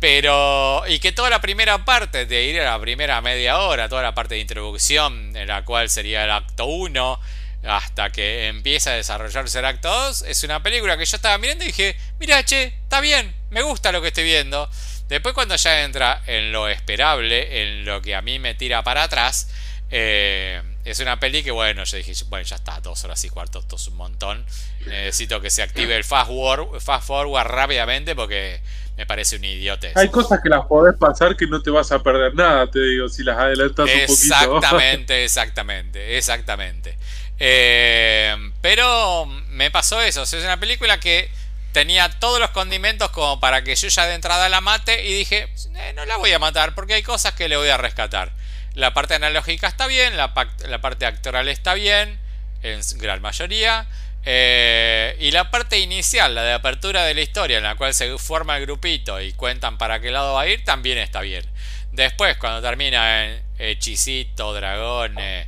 [0.00, 0.84] Pero.
[0.86, 4.14] Y que toda la primera parte, de ir a la primera media hora, toda la
[4.14, 7.20] parte de introducción, en la cual sería el acto 1,
[7.64, 11.64] hasta que empieza a desarrollarse el acto 2, es una película que yo estaba mirando
[11.64, 14.70] y dije, mira, che, está bien, me gusta lo que estoy viendo.
[15.08, 19.04] Después cuando ya entra en lo esperable, en lo que a mí me tira para
[19.04, 19.48] atrás,
[19.90, 23.58] eh, es una peli que bueno, yo dije, bueno, ya está, dos horas y cuarto,
[23.60, 24.44] esto es un montón.
[24.86, 28.60] Necesito que se active el fast, forward, fast forward rápidamente porque
[28.96, 29.92] me parece un idiote.
[29.94, 33.08] Hay cosas que las podés pasar que no te vas a perder nada, te digo,
[33.08, 34.12] si las adelantas un poquito.
[34.12, 36.98] Exactamente, exactamente, exactamente.
[37.38, 40.22] Eh, pero me pasó eso.
[40.22, 41.30] o sea, es una película que
[41.72, 45.48] tenía todos los condimentos como para que yo ya de entrada la mate y dije,
[45.76, 48.32] "Eh, no la voy a matar porque hay cosas que le voy a rescatar.
[48.74, 52.18] La parte analógica está bien, la, parte actoral está bien,
[52.62, 53.86] en gran mayoría.
[54.30, 58.18] eh, y la parte inicial, la de apertura de la historia, en la cual se
[58.18, 61.44] forma el grupito y cuentan para qué lado va a ir, también está bien.
[61.92, 65.46] Después, cuando termina en hechicito, dragones,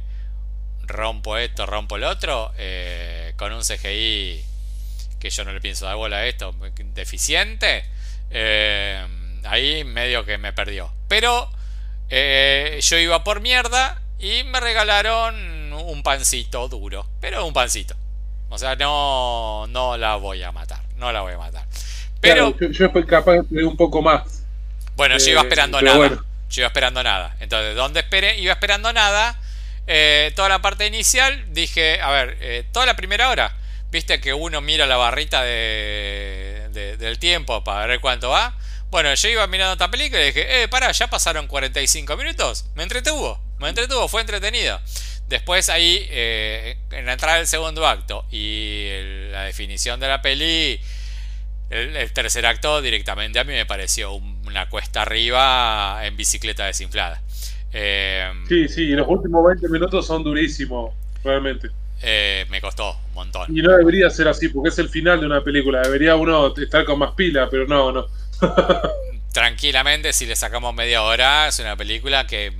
[0.82, 4.44] rompo esto, rompo el otro, eh, con un CGI
[5.20, 6.54] que yo no le pienso dar bola a esto,
[6.94, 7.84] deficiente,
[8.30, 9.06] eh,
[9.44, 10.92] ahí medio que me perdió.
[11.08, 11.50] Pero
[12.08, 17.94] eh, yo iba por mierda y me regalaron un pancito duro, pero un pancito.
[18.48, 21.64] O sea, no, no la voy a matar, no la voy a matar.
[22.20, 24.44] Pero Claro, yo, yo fui capaz de un poco más.
[24.96, 25.96] bueno, yo Eh, iba esperando pero nada.
[25.96, 26.24] bueno.
[26.50, 27.36] Yo iba esperando nada.
[27.40, 28.38] Entonces, ¿dónde esperé?
[28.40, 29.38] Iba esperando nada.
[29.86, 33.54] Eh, toda la parte inicial, dije, a ver, eh, toda la primera hora,
[33.90, 38.56] viste que uno mira la barrita de, de- del tiempo para ver cuánto va.
[38.90, 42.66] Bueno, yo iba mirando esta película y dije, eh, pará, ya pasaron 45 minutos.
[42.74, 44.80] Me entretuvo, me entretuvo, fue entretenido.
[45.28, 48.88] Después ahí, eh, en la entrada del segundo acto y
[49.30, 50.80] la definición de la peli,
[51.70, 57.22] el, tercer acto directamente a mí me pareció un- una cuesta arriba en bicicleta desinflada.
[57.72, 61.68] Eh, Sí, sí, y los últimos 20 minutos son durísimos, realmente.
[62.02, 63.56] Eh, me costó un montón.
[63.56, 65.80] Y no debería ser así, porque es el final de una película.
[65.82, 68.06] Debería uno estar con más pila, pero no, no.
[69.32, 72.50] Tranquilamente, si le sacamos media hora, es una película que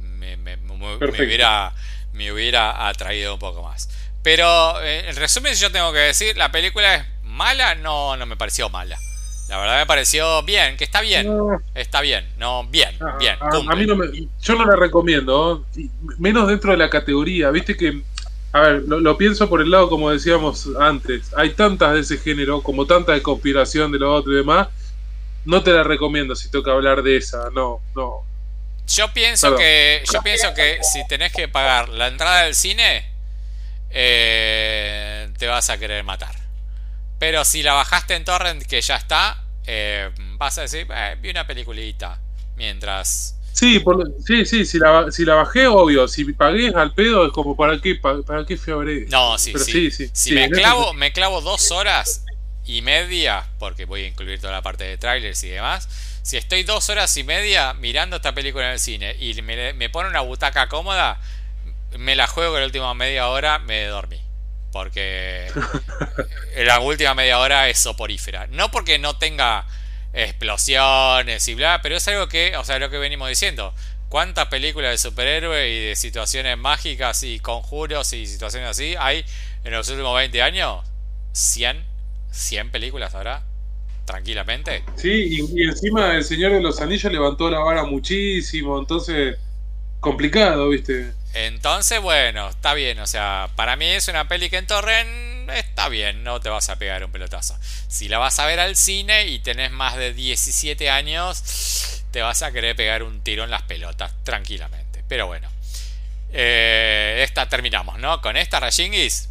[0.00, 1.24] me, me- me- me Perfecto.
[1.24, 1.72] hubiera,
[2.12, 3.88] me hubiera atraído un poco más.
[4.22, 7.74] Pero eh, en resumen, yo tengo que decir, ¿la película es mala?
[7.74, 8.98] No, no me pareció mala.
[9.48, 11.26] La verdad me pareció bien, que está bien.
[11.26, 13.36] No, Está bien, no, bien, a, bien.
[13.40, 14.06] a- mí no me,
[14.42, 15.66] yo no la recomiendo,
[16.18, 17.50] menos dentro de la categoría.
[17.50, 18.02] Viste que,
[18.52, 21.32] a ver, lo, lo pienso por el lado como decíamos antes.
[21.36, 24.68] Hay tantas de ese género, como tantas de conspiración de lo otro y demás.
[25.44, 28.24] No te la recomiendo si toca hablar de esa, no, no.
[28.86, 29.58] Yo pienso Perdón.
[29.60, 33.06] que yo pienso que si tenés que pagar la entrada del cine
[33.90, 36.34] eh, te vas a querer matar.
[37.18, 41.30] Pero si la bajaste en torrent que ya está, eh, vas a decir, "Eh, vi
[41.30, 42.18] una peliculita
[42.56, 46.08] mientras Sí, por, sí, sí, si la, si la bajé, obvio.
[46.08, 48.70] Si pagué al pedo, es como, ¿para qué, pa- para qué eso?
[49.06, 49.72] No, sí, Pero sí.
[49.72, 52.24] sí, sí, si sí, me ese clavo, me clavo dos horas
[52.64, 55.88] y media, porque voy a incluir toda la parte de trailers y demás.
[56.22, 59.88] Si estoy dos horas y media mirando esta película en el cine y me, me
[59.90, 61.20] pone una butaca cómoda,
[61.98, 64.20] me la juego que la última media hora me dormí.
[64.72, 65.54] Porque
[66.56, 68.46] la última media hora es soporífera.
[68.48, 69.66] No porque no tenga
[70.12, 73.74] explosiones y bla, pero es algo que, o sea, lo que venimos diciendo.
[74.08, 79.24] ¿Cuántas películas de superhéroes y de situaciones mágicas y conjuros y situaciones así hay
[79.62, 80.84] en los últimos 20 años?
[81.32, 81.84] ¿100?
[82.32, 83.44] ¿100 películas habrá?
[84.06, 84.82] Tranquilamente.
[84.96, 89.36] Sí, y, y encima el Señor de los Anillos levantó la vara muchísimo, entonces
[90.00, 91.12] complicado, ¿viste?
[91.34, 92.98] Entonces, bueno, está bien.
[92.98, 96.68] O sea, para mí es una peli que en Torrent está bien, no te vas
[96.70, 97.56] a pegar un pelotazo.
[97.88, 102.42] Si la vas a ver al cine y tenés más de 17 años, te vas
[102.42, 105.04] a querer pegar un tiro en las pelotas tranquilamente.
[105.08, 105.48] Pero bueno,
[106.32, 108.20] eh, esta terminamos, ¿no?
[108.20, 109.28] Con esta, Rayingis.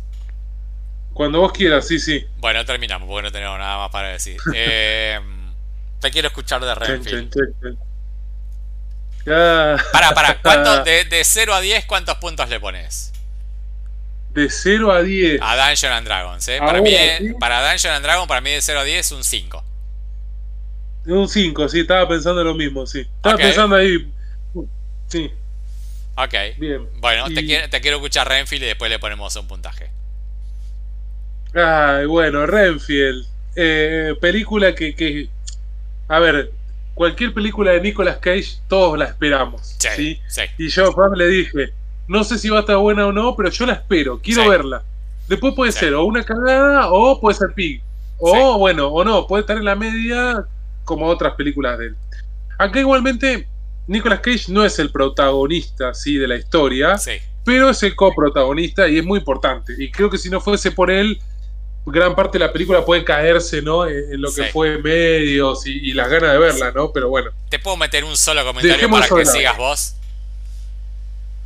[1.13, 2.25] Cuando vos quieras, sí, sí.
[2.37, 4.37] Bueno, terminamos porque no tenemos nada más para decir.
[4.55, 5.19] Eh,
[5.99, 7.77] te quiero escuchar de Renfield.
[9.91, 13.11] para, ¿cuánto, de, de 0 a 10, ¿cuántos puntos le pones?
[14.31, 15.41] De 0 a 10.
[15.41, 16.59] A Dungeon and Dragons, ¿eh?
[16.59, 17.33] Para, mí, sí.
[17.39, 19.63] para Dungeon and Dragons, para mí de 0 a 10 un 5.
[21.07, 22.99] Un 5, sí, estaba pensando lo mismo, sí.
[22.99, 24.11] Estaba pensando ahí
[25.07, 25.31] Sí.
[26.15, 26.33] Ok.
[26.57, 26.87] Bien.
[26.99, 29.89] Bueno, te, quiero, te quiero escuchar Renfield y después le ponemos un puntaje.
[31.53, 33.25] Ay, bueno, Renfield.
[33.55, 35.29] Eh, película que, que.
[36.07, 36.51] A ver,
[36.93, 39.75] cualquier película de Nicolas Cage, todos la esperamos.
[39.79, 40.21] Sí, ¿sí?
[40.27, 40.41] sí.
[40.57, 41.73] Y yo Pam le dije,
[42.09, 44.49] no sé si va a estar buena o no, pero yo la espero, quiero Sí.
[44.49, 44.83] verla.
[45.27, 45.79] Después puede Sí.
[45.79, 47.81] ser o una cagada o puede ser Pig.
[48.17, 48.41] O Sí.
[48.59, 50.43] bueno, o no, puede estar en la media
[50.83, 51.95] como otras películas de él.
[52.57, 53.47] Acá igualmente,
[53.87, 56.17] Nicolas Cage no es el protagonista ¿sí?
[56.17, 56.97] de la historia,
[57.45, 59.73] pero es el coprotagonista y es muy importante.
[59.77, 61.19] Y creo que si no fuese por él,
[61.85, 63.85] gran parte de la película puede caerse ¿no?
[63.87, 64.49] en en lo que Sí.
[64.51, 66.91] fue medios y, y las ganas de verla, ¿no?
[66.91, 69.95] Pero bueno, ¿Te puedo meter un solo comentario para que sigas vos?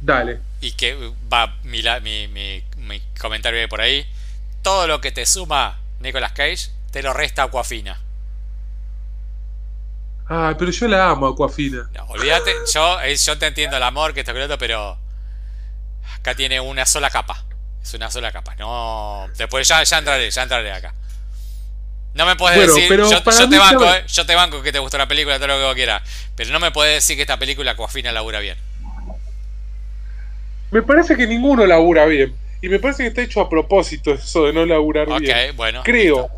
[0.01, 0.39] dale.
[0.63, 0.95] Y que
[1.31, 4.07] va mi, mi, mi, mi comentario por ahí.
[4.61, 7.99] Todo lo que te suma Nicolas Cage, te lo resta Aquafina.
[10.29, 11.89] Ah, pero yo la amo, Aquafina.
[11.93, 14.97] No, olvídate, yo, eh, yo te entiendo el amor que esto que lo otro, pero
[16.15, 17.43] acá tiene una sola capa.
[17.81, 18.55] Es una sola capa.
[18.55, 19.27] No.
[19.35, 20.93] Después ya, ya entraré, ya entraré acá.
[22.13, 22.87] No me puedes Bueno, decir.
[22.87, 25.57] pero Yo, te banco, eh, yo te banco que te gusta la película, todo lo
[25.57, 26.03] que vos quieras.
[26.37, 28.57] Pero no me puedes decir que esta película Aquafina labura bien.
[30.73, 32.33] Me parece que ninguno labura bien.
[32.61, 35.55] Y me parece que está hecho a propósito eso de no laburar Ok, bien.
[35.55, 35.81] bueno.
[35.83, 36.29] Creo,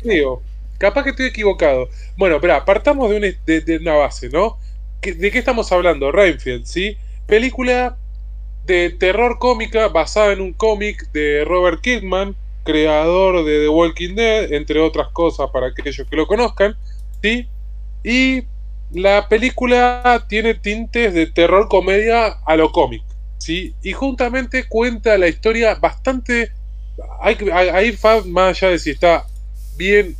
[0.00, 0.42] creo.
[0.78, 1.88] Capaz que estoy equivocado.
[2.16, 4.58] Bueno, espera, partamos de, un- de- de una base, ¿no?
[5.00, 6.10] ¿Qué- ¿De qué estamos hablando?
[6.10, 6.96] Rainfield, ¿sí?
[7.26, 7.96] Película
[8.66, 12.34] de terror cómica basada en un cómic de Robert Kirkman,
[12.64, 16.74] creador de The Walking Dead, entre otras cosas para aquellos que lo conozcan,
[17.22, 17.46] ¿sí?
[18.02, 18.44] Y
[18.90, 23.02] la película tiene tintes de terror comedia a lo cómic,
[23.44, 23.74] ¿sí?
[23.82, 26.50] Y juntamente cuenta la historia bastante...
[27.20, 29.24] Hay, ahí fa- más allá de si está
[29.76, 30.16] bien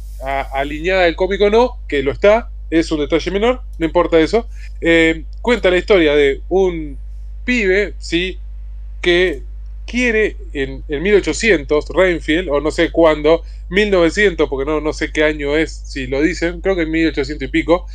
[0.52, 4.48] alineada el cómic o no, que lo está, es un detalle menor, no importa eso.
[4.80, 6.98] eh, cuenta la historia de un
[7.44, 8.38] pibe, ¿sí?
[9.00, 9.42] Que
[9.86, 15.24] quiere en, en 1800, Rainfield, o no sé cuándo, 1900, porque no, no sé qué
[15.24, 17.86] año es, si lo dicen, creo que en 1800 y pico,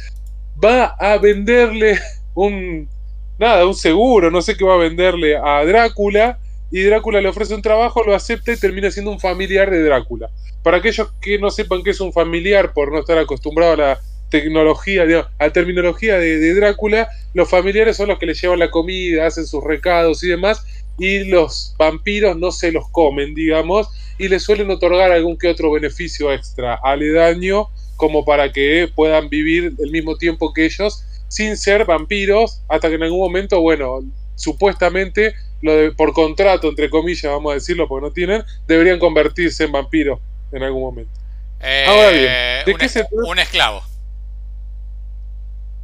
[0.63, 1.99] va a venderle
[2.35, 2.87] un,
[3.39, 6.39] nada, un seguro, no sé qué va a venderle a Drácula,
[6.71, 10.29] y Drácula le ofrece un trabajo, lo acepta y termina siendo un familiar de Drácula.
[10.61, 13.99] Para aquellos que no sepan qué es un familiar por no estar acostumbrado a la
[14.29, 18.59] tecnología, digamos, a la terminología de, de Drácula, los familiares son los que le llevan
[18.59, 20.63] la comida, hacen sus recados y demás,
[20.99, 23.87] y los vampiros no se los comen, digamos,
[24.19, 29.73] y les suelen otorgar algún que otro beneficio extra aledaño, como para que puedan vivir
[29.79, 34.01] el mismo tiempo que ellos, sin ser vampiros, hasta que en algún momento, bueno,
[34.35, 39.63] supuestamente, lo de- por contrato, entre comillas, vamos a decirlo, porque no tienen, deberían convertirse
[39.63, 40.19] en vampiros
[40.51, 41.11] en algún momento.
[41.61, 42.23] Eh, Ahora bien,
[42.65, 43.15] ¿de un, qué es- se trata?
[43.25, 43.81] un esclavo.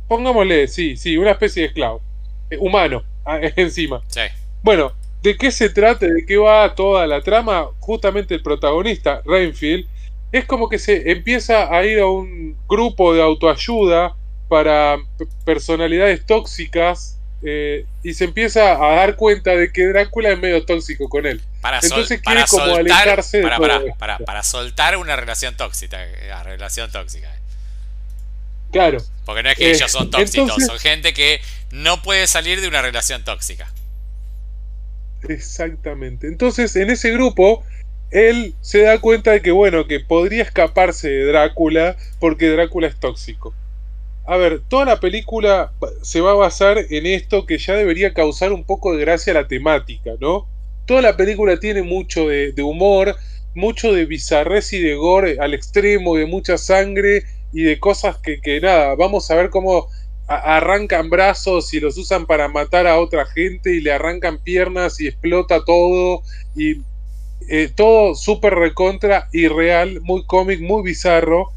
[0.08, 2.02] Pongámosle, sí, sí, una especie de esclavo,
[2.50, 4.02] eh, humano, ah, encima.
[4.08, 4.22] Sí.
[4.62, 4.92] Bueno,
[5.24, 6.06] ¿de qué se trata?
[6.06, 7.68] ¿De qué va toda la trama?
[7.80, 9.88] Justamente el protagonista, Rainfield,
[10.32, 14.16] es como que se empieza a ir a un grupo de autoayuda
[14.48, 14.98] para
[15.46, 21.10] personalidades tóxicas eh, y se empieza a dar cuenta de que Drácula es medio tóxico
[21.10, 21.42] con él.
[21.62, 25.56] Para, sol- Entonces para quiere como soltar, alejarse para, para, para, para soltar una relación
[25.58, 26.00] tóxica.
[26.28, 27.32] La relación tóxica.
[28.72, 31.40] Claro, Porque no es que Eh, ellos son tóxicos, entonces- son gente que
[31.72, 33.68] no puede salir de una relación tóxica.
[35.28, 36.28] exactamente.
[36.28, 37.64] Entonces, en ese grupo,
[38.12, 42.96] él se da cuenta de que, bueno, que podría escaparse de Drácula porque Drácula es
[43.00, 43.54] tóxico.
[44.28, 45.72] A ver, toda la película
[46.02, 49.42] se va a basar en esto que ya debería causar un poco de gracia a
[49.42, 50.48] la temática, ¿no?
[50.88, 53.16] Toda la película tiene mucho de, humor,
[53.54, 57.24] mucho de bizarrez y de gore al extremo, de mucha sangre
[57.54, 59.88] y de cosas que, que nada, vamos a ver cómo
[60.28, 65.08] arrancan brazos y los usan para matar a otra gente y le arrancan piernas y
[65.08, 66.24] explota todo
[66.56, 66.82] y
[67.48, 71.52] eh, todo súper recontra y real, muy cómic, muy bizarro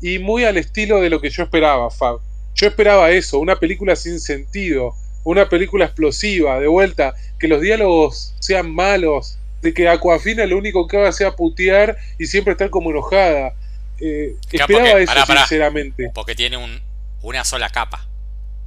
[0.00, 2.18] y muy al estilo de lo que yo esperaba, Fab.
[2.54, 4.94] Yo esperaba eso, una película sin sentido,
[5.24, 10.86] una película explosiva, de vuelta, que los diálogos sean malos, de que Aquafina lo único
[10.86, 13.54] que haga sea putear y siempre estar como enojada.
[14.00, 15.40] Eh, esperaba porque- eso, pará, pará.
[15.40, 16.10] sinceramente.
[16.14, 16.80] Porque tiene un,
[17.22, 18.06] una sola capa.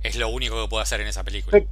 [0.03, 1.57] Es lo único que puede hacer en esa película.
[1.59, 1.67] Eh,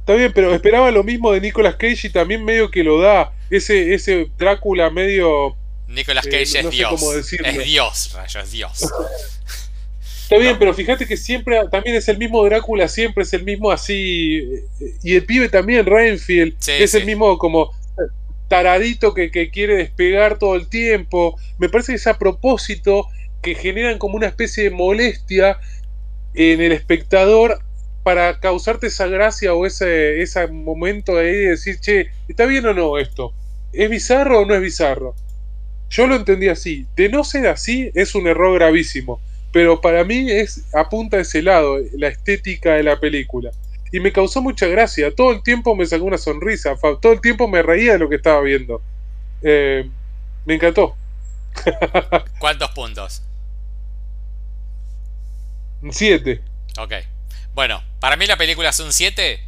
[0.00, 3.32] Está bien, pero esperaba lo mismo de Nicolas Cage y también medio que lo da.
[3.50, 5.56] Ese, ese Drácula medio.
[5.90, 7.02] Nicolas eh, Cage no es sé Dios.
[7.44, 8.92] Es Dios, rayo, es Dios.
[10.22, 13.70] Está bien, pero fíjate que siempre también es el mismo Drácula, siempre es el mismo
[13.72, 14.36] así.
[14.80, 17.72] eh, Y el pibe también, Rainfield, Sí, es el mismo como
[18.48, 21.36] taradito que, que quiere despegar todo el tiempo.
[21.58, 23.06] Me parece que es a propósito
[23.42, 25.58] que generan como una especie de molestia
[26.34, 27.60] en el espectador
[28.02, 32.66] para causarte esa gracia o ese, ese momento de ahí de decir, che, ¿está bien
[32.66, 33.32] o no esto?
[33.72, 35.14] ¿Es bizarro o no es bizarro?
[35.90, 36.86] Yo lo entendí así.
[36.96, 39.20] De no ser así, es un error gravísimo.
[39.52, 43.50] Pero para mí es apunta a ese lado, la estética de la película.
[43.92, 45.12] Y me causó mucha gracia.
[45.12, 46.76] Todo el tiempo me sacó una sonrisa.
[47.02, 48.80] Todo el tiempo me reía de lo que estaba viendo.
[49.42, 49.90] Eh,
[50.44, 50.94] me encantó.
[52.38, 53.22] ¿Cuántos puntos?
[55.90, 56.40] Siete.
[56.78, 56.92] Ok.
[57.54, 59.40] Bueno, para mí la película es un 7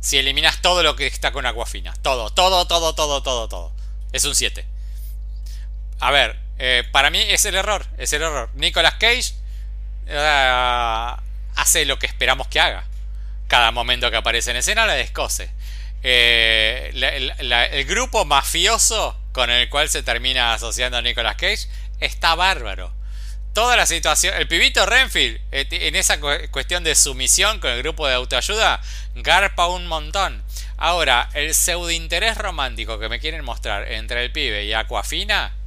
[0.00, 1.92] si eliminas todo lo que está con Aquafina.
[2.02, 3.72] Todo, todo, todo, todo, todo, todo.
[4.12, 4.64] Es un 7.
[6.00, 8.50] A ver, eh, para mí es el error, es el error.
[8.54, 9.34] Nicolas Cage
[10.06, 11.12] eh,
[11.56, 12.84] hace lo que esperamos que haga.
[13.46, 15.50] Cada momento que aparece en escena la descose.
[16.02, 21.66] Eh, el grupo mafioso con el cual se termina asociando a Nicolas Cage
[22.00, 22.92] está bárbaro
[23.58, 24.34] toda la situación.
[24.36, 26.20] El pibito Renfield, en esa
[26.52, 28.80] cuestión de sumisión con el grupo de autoayuda,
[29.16, 30.44] garpa un montón.
[30.76, 35.57] Ahora, el pseudo interés romántico que me quieren mostrar entre el pibe y Aquafina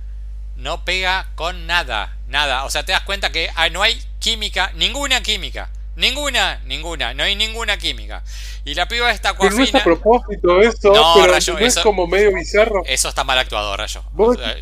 [0.55, 2.17] no pega con nada.
[2.27, 2.65] Nada.
[2.65, 5.69] O sea, te das cuenta que ah, no hay química, ninguna química.
[5.95, 8.23] Ninguna, ninguna, no hay ninguna química.
[8.63, 12.07] Y la piba está Pero no es a propósito eso, no, pero Rayo, es como
[12.07, 12.81] medio bizarro.
[12.85, 14.01] Eso está mal actuado, Rayo.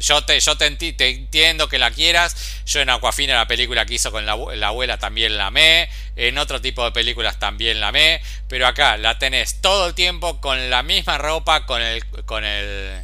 [0.01, 2.35] yo te, yo te, entiendo que la quieras.
[2.65, 5.87] Yo en Aquafina, la película que hizo con la, abuela, también la amé.
[6.15, 8.21] En otro tipo de películas también la amé.
[8.47, 13.03] Pero acá la tenés todo el tiempo con la misma ropa, con el, con el,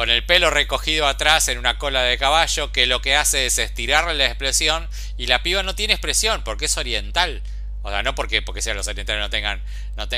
[0.00, 3.58] con el pelo recogido atrás en una cola de caballo, que lo que hace es
[3.58, 4.88] estirarle la expresión.
[5.18, 7.42] Y la piba no tiene expresión porque es oriental.
[7.82, 9.62] O sea, no porque, porque sean los orientales no tengan,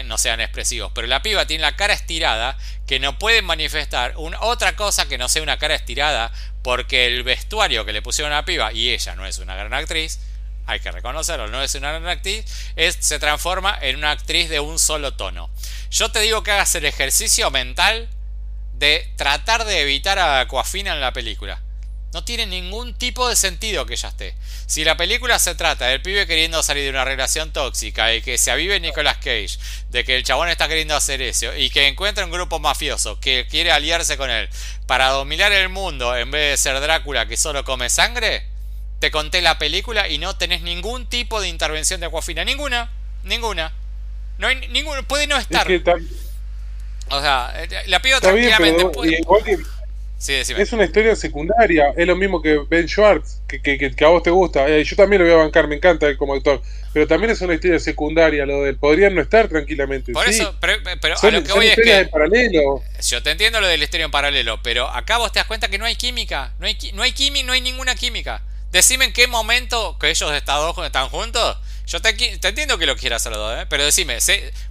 [0.04, 2.56] no, sean expresivos, pero la piba tiene la cara estirada
[2.86, 6.30] que no puede manifestar otra cosa que no sea una cara estirada
[6.62, 9.74] porque el vestuario que le pusieron a la piba, y ella no es una gran
[9.74, 10.20] actriz,
[10.64, 12.44] hay que reconocerlo, no es una gran actriz,
[12.76, 15.50] es, se transforma en una actriz de un solo tono.
[15.90, 18.08] Yo te digo que hagas el ejercicio mental
[18.72, 21.60] de tratar de evitar a Aquafina en la película.
[22.12, 24.34] No tiene ningún tipo de sentido que ella esté.
[24.66, 28.36] Si la película se trata del pibe queriendo salir de una relación tóxica y que
[28.36, 29.58] se avive Nicolas Cage,
[29.88, 33.46] de que el chabón está queriendo hacer eso y que encuentra un grupo mafioso que
[33.48, 34.48] quiere aliarse con él
[34.86, 38.44] para dominar el mundo en vez de ser Drácula que solo come sangre,
[38.98, 42.44] te conté la película y no tenés ningún tipo de intervención de Aquafina.
[42.44, 42.90] Ninguna,
[43.24, 43.72] ninguna.
[44.36, 45.66] No hay ningún, puede no estar.
[47.12, 47.54] O sea,
[47.86, 49.20] la piba tranquilamente puede.
[50.28, 54.30] Es una historia secundaria, es lo mismo que Ben Schwartz, que, que, a vos te
[54.30, 54.68] gusta.
[54.68, 56.62] Eh, yo también lo voy a bancar, me encanta él como actor.
[56.92, 60.12] Pero también es una historia secundaria, lo del podrían no estar tranquilamente.
[60.12, 60.74] Por eso, pero,
[61.20, 62.04] a lo que voy es que.
[62.06, 62.82] paralelo.
[63.02, 65.68] Yo te entiendo lo de la historia en paralelo, pero acá vos te das cuenta
[65.68, 66.54] que no hay química.
[66.60, 68.42] No hay, no hay química, no hay ninguna química.
[68.70, 71.56] Decime en qué momento que ellos están juntos
[71.86, 73.66] yo te, entiendo que lo quieras dos, ¿eh?
[73.68, 74.18] pero decime,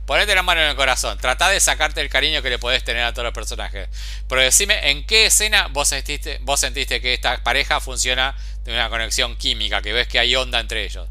[0.06, 3.04] ponete la mano en el corazón, trata de sacarte el cariño que le podés tener
[3.04, 3.90] a todos los personajes.
[4.28, 8.90] Pero decime, ¿en qué escena vos sentiste, vos sentiste que esta pareja funciona de una
[8.90, 11.08] conexión química, que ves que hay onda entre ellos?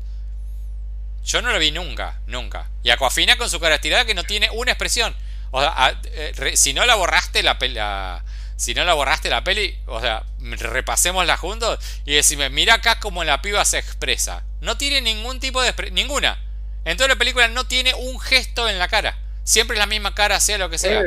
[1.24, 2.70] Yo no lo vi nunca, nunca.
[2.82, 5.14] Y Aquafina con su cara estirada que no tiene una expresión.
[5.50, 8.24] O sea, eh, si no la borraste la, la,
[8.56, 13.22] si no la borraste la peli, o sea, repasémosla juntos y decime, mira acá cómo
[13.24, 14.44] la piba se expresa.
[14.60, 15.72] No tiene ningún tipo de...
[15.92, 16.42] Ninguna.
[16.84, 19.18] En toda la película no tiene un gesto en la cara.
[19.44, 21.02] Siempre es la misma cara, sea lo que sea.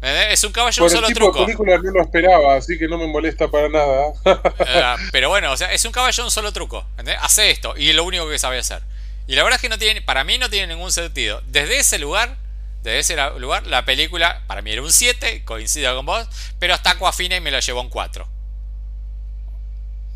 [0.00, 1.40] Es un caballo un solo truco.
[1.40, 4.12] La película no lo esperaba, así que no me molesta para nada.
[4.60, 6.86] Ah, pero bueno, o sea, es un caballo un solo truco.
[7.20, 8.82] Hace esto y es lo único que sabe hacer.
[9.26, 11.42] Y la verdad es que no tiene, para mí no tiene ningún sentido.
[11.48, 12.36] Desde ese lugar,
[12.82, 16.92] desde ese lugar, la película para mí era un 7, coincido con vos, pero hasta
[16.92, 18.26] Aquafina y me lo llevó un 4.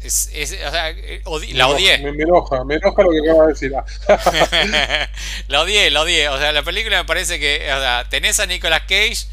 [0.05, 1.22] Es, es, o sea, eh,
[1.53, 1.98] la odié.
[1.98, 3.72] Me, enoja, me enoja lo que acaba de decir.
[5.48, 6.28] la odié, la odié.
[6.28, 7.72] O sea, la película me parece que.
[7.72, 9.26] O sea, tenés a Nicolas Cage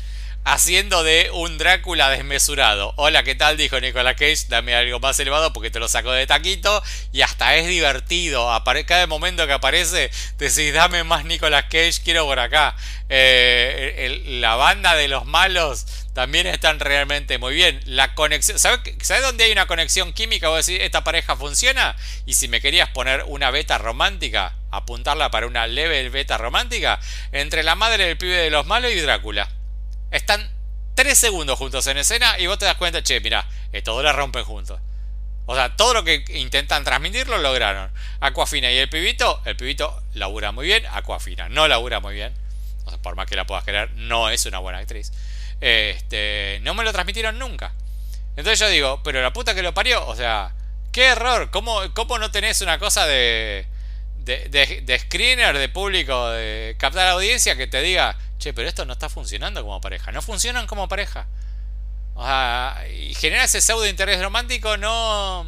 [0.52, 2.94] haciendo de un Drácula desmesurado.
[2.96, 3.56] Hola, ¿qué tal?
[3.56, 6.82] Dijo Nicolas Cage, dame algo más elevado porque te lo saco de taquito.
[7.12, 8.50] Y hasta es divertido.
[8.88, 12.76] cada momento que aparece, decís, dame más Nicolas Cage, quiero por acá.
[13.10, 17.80] Eh, la banda de los malos también están realmente muy bien.
[17.86, 20.50] La conexión, ¿sabes, dónde hay una conexión química?
[20.50, 21.96] Vos decís, esta pareja funciona.
[22.26, 27.00] Y si me querías poner una beta romántica, apuntarla para una leve beta romántica,
[27.32, 29.48] entre la madre del pibe de los malos y Drácula.
[30.12, 30.50] Están
[30.96, 34.14] tres segundos juntos en escena y vos te das cuenta, che, mira, estos dos la
[34.14, 34.80] rompen juntos.
[35.46, 37.90] O sea, todo lo que intentan transmitir lo lograron.
[38.20, 42.34] Aquafina y el pibito, el pibito labura muy bien, Aquafina no labura muy bien.
[42.86, 45.12] O sea, por más que la puedas querer, no es una buena actriz.
[45.62, 47.74] Este, no me lo transmitieron nunca.
[48.36, 50.54] Entonces yo digo, pero la puta que lo parió, o sea,
[50.92, 53.66] qué error, ¿cómo, cómo no tenés una cosa de,
[54.18, 59.10] de, screener, de público, de captar audiencia que te diga, che, pero esto no está
[59.10, 60.12] funcionando como pareja.
[60.12, 61.28] No funcionan como pareja.
[62.16, 65.46] O sea, y generar ese pseudo interés romántico no,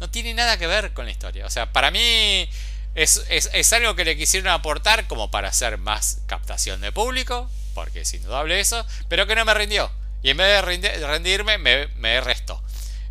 [0.00, 1.46] no tiene nada que ver con la historia.
[1.46, 2.48] O sea, para mí
[2.94, 8.00] es, es, algo que le quisieron aportar como para hacer más captación de público, porque
[8.00, 9.90] es indudable eso, pero que no me rindió.
[10.22, 12.62] Y en vez de rendirme, me, me restó.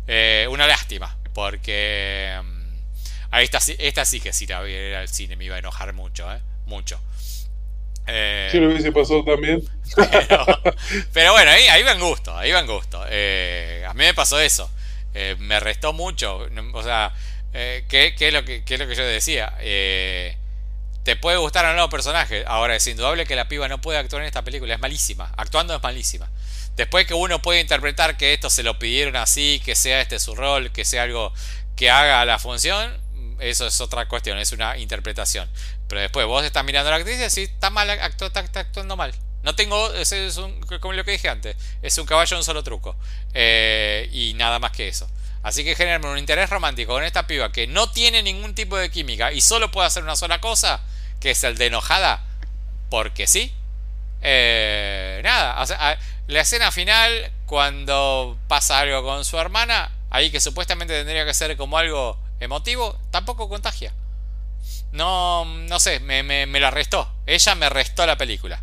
[0.06, 5.44] Eh, una lástima, porque mm, esta, esta sí que si la viera al cine me
[5.44, 6.40] iba a enojar mucho, ¿eh?
[6.66, 7.00] Mucho.
[8.06, 9.62] Eh, si lo hubiese pasado también.
[11.12, 13.04] Pero, bueno, ahí, ahí va en gusto, ahí va en gusto.
[13.08, 14.70] Eh, a mí me pasó eso.
[15.14, 16.46] Eh, me restó mucho.
[16.72, 17.12] O sea,
[17.52, 19.54] ¿qué, es lo que, qué es lo que yo decía?
[21.02, 22.44] te puede gustar o no personaje.
[22.46, 24.74] Ahora, es indudable que la piba no puede actuar en esta película.
[24.74, 25.32] Es malísima.
[25.36, 26.28] Actuando es malísima.
[26.76, 30.34] Después que uno puede interpretar que esto se lo pidieron así, que sea este su
[30.34, 31.32] rol, que sea algo
[31.76, 32.94] que haga la función,
[33.38, 35.48] eso es otra cuestión, es una interpretación.
[35.90, 39.12] Pero después vos estás mirando a la actriz y decís, está mal, está, actuando mal.
[39.42, 42.62] No tengo, es, es un, como lo que dije antes, es un caballo un solo
[42.62, 42.94] truco.
[43.34, 45.10] Eh, y nada más que eso.
[45.42, 48.88] Así que generarme un interés romántico con esta piba que no tiene ningún tipo de
[48.88, 50.80] química y solo puede hacer una sola cosa,
[51.18, 52.24] que es el de enojada,
[52.88, 53.52] porque sí.
[54.22, 55.66] Eh, nada,
[56.28, 61.56] la escena final, cuando pasa algo con su hermana, ahí que supuestamente tendría que ser
[61.56, 63.92] como algo emotivo, tampoco contagia
[64.92, 67.12] no, no sé, me, me, me la restó.
[67.26, 68.62] Ella me restó la película.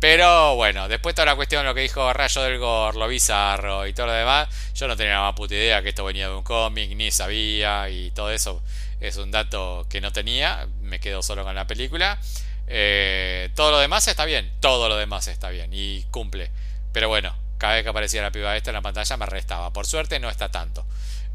[0.00, 3.94] Pero bueno, después toda la cuestión, lo que dijo Rayo del Gor, lo bizarro y
[3.94, 6.42] todo lo demás, yo no tenía la más puta idea que esto venía de un
[6.42, 8.62] cómic, ni sabía, y todo eso
[9.00, 12.18] es un dato que no tenía, me quedo solo con la película.
[12.66, 16.50] Eh, todo lo demás está bien, todo lo demás está bien y cumple.
[16.92, 19.72] Pero bueno, cada vez que aparecía la piba esta en la pantalla me restaba.
[19.72, 20.84] Por suerte no está tanto.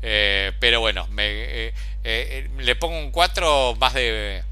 [0.01, 1.73] Eh, pero bueno, me, eh,
[2.03, 4.43] eh, le pongo un 4 más de,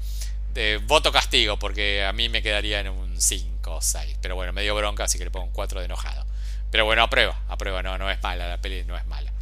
[0.82, 4.18] voto castigo, porque a mí me quedaría en un 5 o 6.
[4.20, 6.26] Pero bueno, me dio bronca, así que le pongo un 4 de enojado.
[6.70, 9.32] Pero bueno, aprueba, aprueba, no, no es mala, la peli no es mala.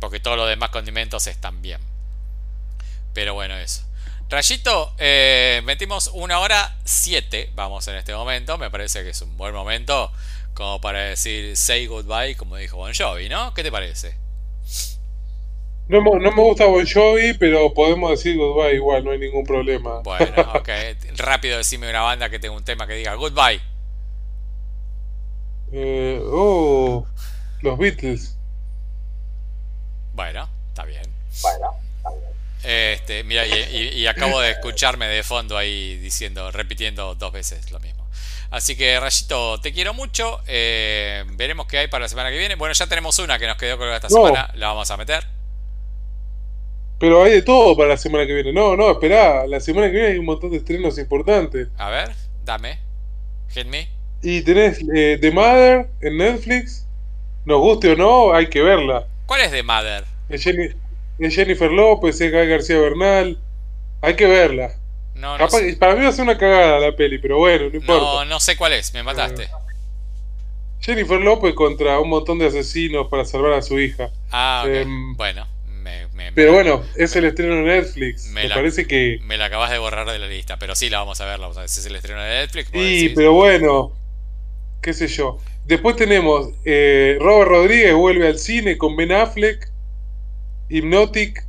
[0.00, 1.80] Porque todos los demás condimentos están bien.
[3.12, 3.82] Pero bueno, eso.
[4.30, 4.94] Rayito,
[5.64, 8.56] metimos una hora 7, vamos en este momento.
[8.56, 10.10] Me parece que es un buen momento
[10.54, 13.52] como para decir say goodbye, como dijo Bon Jovi, ¿no?
[13.54, 14.21] ¿Qué te parece?
[15.88, 20.00] No, no, me gusta Bon Jovi, pero podemos decir goodbye igual, no hay ningún problema.
[20.00, 20.68] Bueno, ok.
[21.16, 23.60] Rápido decime una banda que tenga un tema que diga goodbye.
[25.72, 27.06] Eh, oh,
[27.62, 28.36] los Beatles.
[30.12, 31.02] Bueno, está bien.
[31.42, 32.32] Bueno, está bien.
[32.62, 38.06] Este, mira, y, acabo de escucharme de fondo ahí diciendo, repitiendo dos veces lo mismo.
[38.50, 40.42] Así que, Rayito, te quiero mucho.
[40.46, 42.54] Eh, veremos qué hay para la semana que viene.
[42.54, 44.50] Bueno, ya tenemos una que nos quedó colgada esta semana.
[44.54, 45.26] La vamos a meter.
[47.02, 48.52] Pero hay de todo para la semana que viene.
[48.52, 49.44] No, no, esperá.
[49.48, 51.66] La semana que viene hay un montón de estrenos importantes.
[51.76, 52.12] A ver,
[52.44, 52.78] dame.
[53.48, 53.88] Hit me.
[54.22, 56.86] Y tenés eh, The Mother en Netflix.
[57.44, 59.08] Nos guste o no, hay que verla.
[59.26, 60.04] ¿Cuál es The Mother?
[60.28, 60.44] Es,
[61.34, 63.36] Jennifer López, es Guy García Bernal.
[64.00, 64.70] Hay que verla.
[65.16, 65.48] No, no
[65.80, 68.00] Para mí va a ser una cagada la peli, pero bueno, no importa.
[68.00, 69.48] No, no sé cuál es, me mataste.
[70.78, 74.10] Jennifer López contra un montón de asesinos para salvar a su hija.
[74.30, 75.48] Ah, em, bueno.
[76.34, 78.26] Pero bueno, es el estreno de Netflix.
[78.26, 79.18] Me, parece que.
[79.22, 81.46] Me la acabas de borrar de la lista, pero sí la vamos a ver, la
[81.46, 81.68] vamos a ver.
[81.68, 82.70] Si es el estreno de Netflix.
[82.72, 83.92] Sí, pero bueno,
[84.80, 85.38] qué sé yo.
[85.64, 89.70] Después tenemos eh, Robert Rodríguez vuelve al cine con Ben Affleck,
[90.68, 91.44] Hypnotic.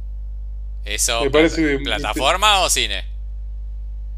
[0.85, 3.05] ¿Eso parece plataforma o cine?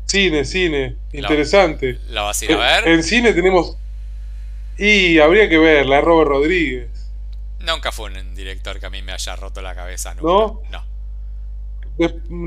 [0.05, 1.99] Cine, cine, interesante.
[2.09, 2.87] ¿La vas a ir a ver?
[2.87, 3.77] En, cine tenemos.
[4.77, 6.87] Y habría que verla, Robert Rodríguez.
[7.65, 10.13] Nunca fue un director que a mí me haya roto la cabeza.
[10.15, 10.61] ¿No?
[10.69, 10.83] No.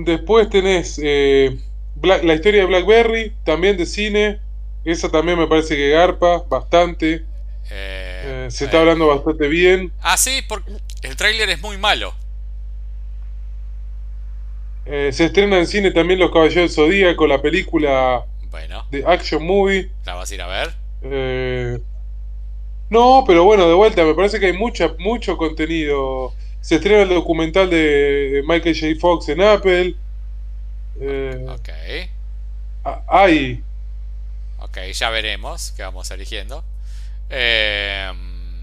[0.05, 1.59] después tenés eh,
[2.03, 4.41] la historia de Blackberry, también de cine.
[4.85, 7.25] Esa también me parece que garpa bastante.
[7.71, 9.93] Eh, eh, se está hablando bastante bien.
[10.01, 10.73] Ah, sí, porque
[11.03, 12.15] el tráiler es muy malo.
[14.87, 18.87] se estrena en cine también Los Caballeros del Zodíaco, la película bueno.
[18.91, 19.91] de Action Movie.
[20.07, 20.75] ¿La vas a ir a ver?
[21.03, 21.79] Eh,
[22.91, 26.33] no, pero bueno, de vuelta, me parece que hay mucha, mucho contenido.
[26.61, 29.01] Se estrena el documental de Michael J.
[29.01, 29.95] Fox en Apple.
[31.01, 31.69] Eh, ok.
[33.09, 33.63] hay.
[34.61, 36.65] Ok, ya veremos qué vamos eligiendo.
[37.31, 38.11] Eh,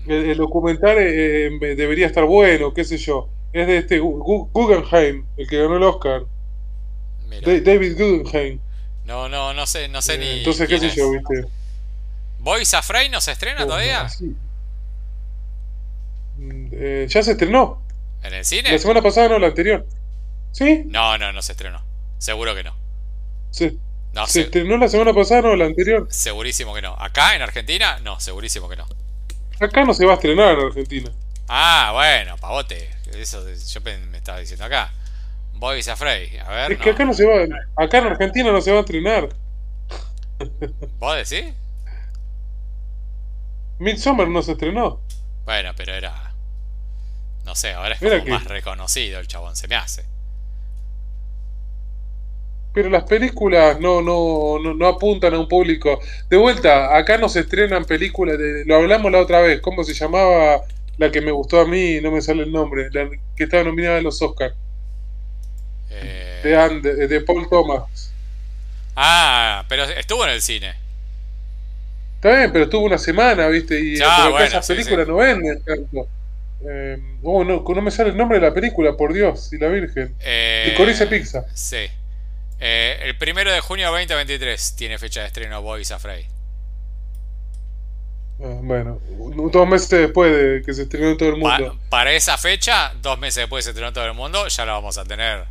[0.07, 3.29] el, documental eh, debería estar bueno, qué sé yo.
[3.53, 6.23] Es de este Guggenheim, el que ganó el Oscar.
[7.41, 8.59] David Guggenheim.
[9.05, 10.39] No, no, no sé, no sé ni.
[10.39, 11.45] Entonces, qué sé yo, viste.
[12.45, 14.07] ¿Boys Afraid no se estrena todavía?
[16.37, 17.81] Mm, eh, ya se estrenó.
[18.21, 18.71] ¿En el cine?
[18.71, 19.83] La semana pasada no, la anterior.
[20.51, 20.83] ¿Sí?
[20.85, 21.81] No, no, no se estrenó.
[22.19, 22.75] Seguro que no.
[23.49, 23.73] Se,
[24.13, 26.07] No, se se- estrenó la semana pasada, no, la anterior.
[26.11, 26.93] segurísimo que no.
[26.99, 27.97] ¿Acá en Argentina?
[28.03, 28.85] No, segurísimo que no.
[29.59, 31.11] Acá no se va a estrenar en Argentina.
[31.47, 32.89] Ah, bueno, pavote.
[33.13, 34.93] Eso yo me estaba diciendo acá.
[35.53, 36.37] Boys Afraid.
[36.41, 37.43] A ver, Es que acá no se va,
[37.75, 39.29] acá en Argentina no se va a estrenar.
[40.99, 41.53] ¿Vos decís?
[43.79, 44.99] Midsommar no se estrenó.
[45.45, 46.33] Bueno, pero era.
[47.45, 50.03] No sé, ahora es como que- más reconocido el chabón, se me hace.
[52.73, 55.99] Pero las películas no, no, no, no apuntan a un público.
[56.29, 58.37] De vuelta, acá no se estrenan películas.
[58.37, 59.61] De, lo hablamos la otra vez.
[59.61, 60.61] ¿Cómo se llamaba
[60.97, 62.01] la que me gustó a mí?
[62.01, 62.89] No me sale el nombre.
[62.91, 64.55] La que estaba nominada a los Oscars.
[65.89, 66.41] Eh,
[66.81, 68.11] De, de Paul Thomas.
[68.97, 70.75] Ah, pero estuvo en el cine.
[72.25, 73.79] Está bien, pero estuvo una semana, ¿viste?
[73.79, 75.11] Y acá bueno, esas películas sí.
[75.11, 76.07] no venden tanto.
[76.67, 79.67] Eh, oh, no, no me sale el nombre de la película, por Dios, y la
[79.67, 80.15] Virgen.
[80.21, 81.45] Eh, Licorice Pizza.
[81.53, 81.85] Sí.
[82.59, 86.25] Eh, el primero de junio 2023 tiene fecha de estreno Boys Afraid.
[88.41, 88.99] Ah, bueno,
[89.51, 91.79] dos meses después de que se estrenó en todo el Pa- mundo.
[91.89, 94.97] para esa fecha, dos meses después se estrenó en todo el mundo, ya lo vamos
[94.97, 95.43] a tener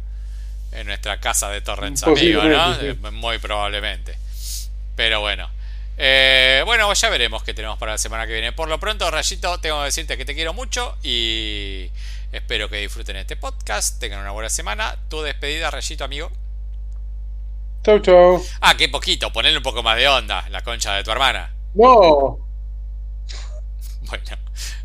[0.72, 2.74] en nuestra casa de Torrents Amigo, ¿no?
[2.74, 2.98] Sí.
[3.12, 4.16] Muy probablemente.
[4.96, 5.53] Pero bueno.
[5.96, 8.52] Eh, bueno, ya veremos qué tenemos para la semana que viene.
[8.52, 11.90] Por lo pronto, Rayito, tengo que decirte que te quiero mucho y
[12.32, 14.00] espero que disfruten este podcast.
[14.00, 14.96] Tengan una buena semana.
[15.08, 16.30] Tu despedida, Rayito, amigo.
[17.84, 18.44] Chau, chau.
[18.60, 21.54] Ah, qué poquito, ponerle un poco más de onda, la concha de tu hermana.
[21.74, 22.38] No,
[24.08, 24.24] Bueno,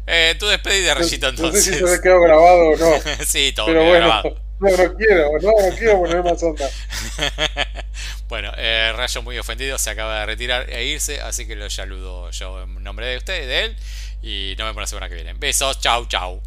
[0.07, 2.01] eh, tu despedida, Rayito, no sé si se entonces.
[2.01, 2.91] quedó grabado o no.
[3.25, 4.41] sí, todo Pero quedó bueno, grabado.
[4.59, 6.69] No, no quiero, no, no quiero poner más onda.
[8.29, 12.29] bueno, eh, Rayo muy ofendido se acaba de retirar e irse, así que lo saludo
[12.31, 13.77] yo en nombre de usted, de él,
[14.21, 15.33] y nos vemos la semana que viene.
[15.33, 16.41] Besos, chau, chau.